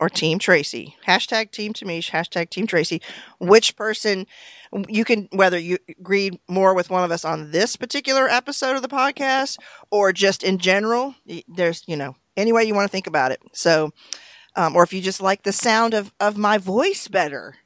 or 0.00 0.08
Team 0.08 0.38
Tracy. 0.38 0.96
Hashtag 1.06 1.52
Team 1.52 1.74
Tamish, 1.74 2.10
hashtag 2.10 2.50
Team 2.50 2.66
Tracy. 2.66 3.00
Which 3.38 3.76
person 3.76 4.26
you 4.88 5.04
can, 5.04 5.28
whether 5.32 5.58
you 5.58 5.78
agree 5.88 6.40
more 6.48 6.74
with 6.74 6.90
one 6.90 7.04
of 7.04 7.10
us 7.10 7.24
on 7.24 7.50
this 7.50 7.76
particular 7.76 8.28
episode 8.28 8.76
of 8.76 8.82
the 8.82 8.88
podcast 8.88 9.58
or 9.90 10.12
just 10.12 10.42
in 10.42 10.58
general, 10.58 11.14
there's, 11.46 11.84
you 11.86 11.96
know, 11.96 12.16
any 12.36 12.52
way 12.52 12.64
you 12.64 12.74
want 12.74 12.86
to 12.86 12.92
think 12.92 13.06
about 13.06 13.30
it. 13.30 13.40
So, 13.52 13.92
um, 14.56 14.74
or 14.74 14.82
if 14.82 14.92
you 14.92 15.02
just 15.02 15.20
like 15.20 15.42
the 15.42 15.52
sound 15.52 15.92
of, 15.92 16.12
of 16.18 16.36
my 16.36 16.58
voice 16.58 17.06
better, 17.06 17.56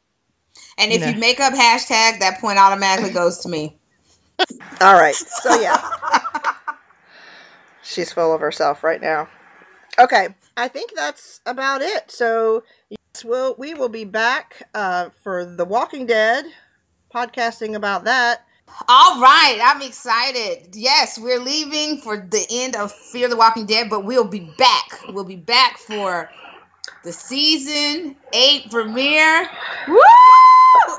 and 0.77 0.91
if 0.91 1.01
you, 1.01 1.07
know. 1.07 1.13
you 1.13 1.19
make 1.19 1.41
up 1.41 1.53
hashtag, 1.53 2.19
that 2.19 2.39
point 2.41 2.59
automatically 2.59 3.11
goes 3.11 3.39
to 3.39 3.49
me. 3.49 3.77
All 4.81 4.95
right. 4.95 5.15
So 5.15 5.61
yeah. 5.61 5.81
She's 7.85 8.13
full 8.13 8.35
of 8.35 8.41
herself 8.41 8.83
right 8.83 9.01
now. 9.01 9.29
Okay. 9.99 10.29
I 10.57 10.69
think 10.69 10.93
that's 10.95 11.41
about 11.47 11.83
it. 11.83 12.11
So 12.11 12.63
yes, 12.89 13.25
we'll, 13.25 13.55
we 13.59 13.75
will 13.75 13.89
be 13.89 14.05
back 14.05 14.69
uh, 14.75 15.11
for 15.23 15.45
The 15.45 15.65
Walking 15.65 16.07
Dead, 16.07 16.45
podcasting 17.15 17.75
about 17.75 18.05
that. 18.05 18.45
All 18.89 19.21
right, 19.21 19.59
I'm 19.63 19.83
excited. 19.83 20.75
Yes, 20.75 21.19
we're 21.19 21.41
leaving 21.41 21.99
for 21.99 22.17
the 22.17 22.45
end 22.51 22.77
of 22.77 22.91
Fear 22.93 23.29
the 23.29 23.37
Walking 23.37 23.67
Dead, 23.67 23.89
but 23.91 24.05
we'll 24.05 24.25
be 24.25 24.51
back. 24.59 25.01
We'll 25.11 25.25
be 25.25 25.37
back 25.37 25.79
for 25.79 26.31
the 27.05 27.13
season 27.13 28.17
eight 28.33 28.71
premiere. 28.71 29.49
Woo! 29.87 29.99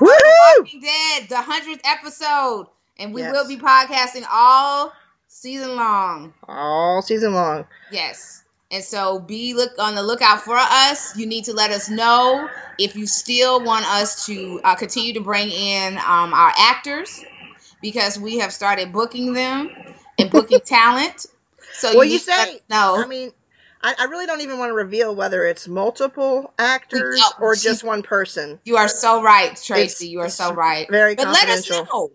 Walking 0.00 0.80
Dead, 0.80 1.28
the 1.28 1.40
hundredth 1.40 1.82
episode, 1.84 2.68
and 2.98 3.12
we 3.12 3.22
yes. 3.22 3.32
will 3.32 3.48
be 3.48 3.56
podcasting 3.56 4.24
all 4.30 4.92
season 5.28 5.76
long. 5.76 6.32
All 6.48 7.02
season 7.02 7.34
long. 7.34 7.66
Yes. 7.90 8.44
And 8.70 8.82
so 8.82 9.20
be 9.20 9.54
look 9.54 9.72
on 9.78 9.94
the 9.94 10.02
lookout 10.02 10.40
for 10.42 10.56
us. 10.56 11.16
You 11.16 11.26
need 11.26 11.44
to 11.44 11.52
let 11.52 11.70
us 11.70 11.88
know 11.88 12.48
if 12.78 12.96
you 12.96 13.06
still 13.06 13.62
want 13.62 13.86
us 13.86 14.26
to 14.26 14.60
uh, 14.64 14.74
continue 14.74 15.12
to 15.14 15.20
bring 15.20 15.50
in 15.50 15.98
um, 15.98 16.34
our 16.34 16.52
actors 16.58 17.24
because 17.80 18.18
we 18.18 18.38
have 18.38 18.52
started 18.52 18.92
booking 18.92 19.32
them 19.32 19.70
and 20.18 20.30
booking 20.30 20.60
talent. 20.64 21.26
So 21.72 21.94
well, 21.94 22.04
you, 22.04 22.14
you 22.14 22.18
say 22.18 22.60
no. 22.68 22.96
I 23.00 23.06
mean, 23.06 23.30
I, 23.82 23.94
I, 24.00 24.04
really 24.04 24.26
don't 24.26 24.40
even 24.40 24.58
want 24.58 24.70
to 24.70 24.74
reveal 24.74 25.14
whether 25.14 25.44
it's 25.44 25.68
multiple 25.68 26.52
actors 26.58 27.22
or 27.40 27.54
just 27.54 27.84
one 27.84 28.02
person. 28.02 28.58
You 28.64 28.76
are 28.76 28.88
so 28.88 29.22
right, 29.22 29.50
Tracy. 29.62 29.84
It's, 29.84 30.04
you 30.04 30.20
are 30.20 30.28
so 30.28 30.52
right. 30.52 30.88
Very 30.90 31.14
but 31.14 31.26
confidential. 31.26 31.76
Let 31.76 31.82
us 31.82 31.92
know, 31.92 32.10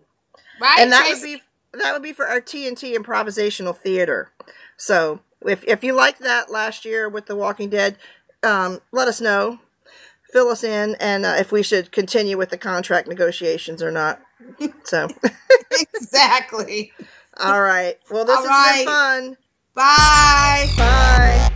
right? 0.60 0.78
And 0.80 0.92
that 0.92 1.06
Tracy? 1.06 1.14
would 1.14 1.40
be 1.72 1.78
that 1.80 1.92
would 1.92 2.02
be 2.02 2.12
for 2.12 2.26
our 2.26 2.40
TNT 2.40 2.94
improvisational 2.94 3.74
theater. 3.76 4.32
So 4.76 5.20
if 5.46 5.64
if 5.64 5.82
you 5.84 5.92
liked 5.94 6.20
that 6.20 6.50
last 6.50 6.84
year 6.84 7.08
with 7.08 7.26
The 7.26 7.36
Walking 7.36 7.68
Dead, 7.70 7.96
um, 8.42 8.80
let 8.92 9.08
us 9.08 9.20
know. 9.20 9.58
Fill 10.32 10.48
us 10.48 10.64
in, 10.64 10.96
and 10.98 11.26
uh, 11.26 11.36
if 11.38 11.52
we 11.52 11.62
should 11.62 11.92
continue 11.92 12.38
with 12.38 12.48
the 12.50 12.58
contract 12.58 13.06
negotiations 13.08 13.82
or 13.82 13.90
not. 13.90 14.20
So 14.84 15.06
exactly. 15.94 16.92
All 17.38 17.62
right. 17.62 17.96
Well, 18.10 18.24
this 18.24 18.36
All 18.36 18.48
has 18.48 18.48
right. 18.48 18.84
been 18.84 18.94
fun. 18.94 19.36
Bye. 19.74 20.66
Bye. 20.76 21.48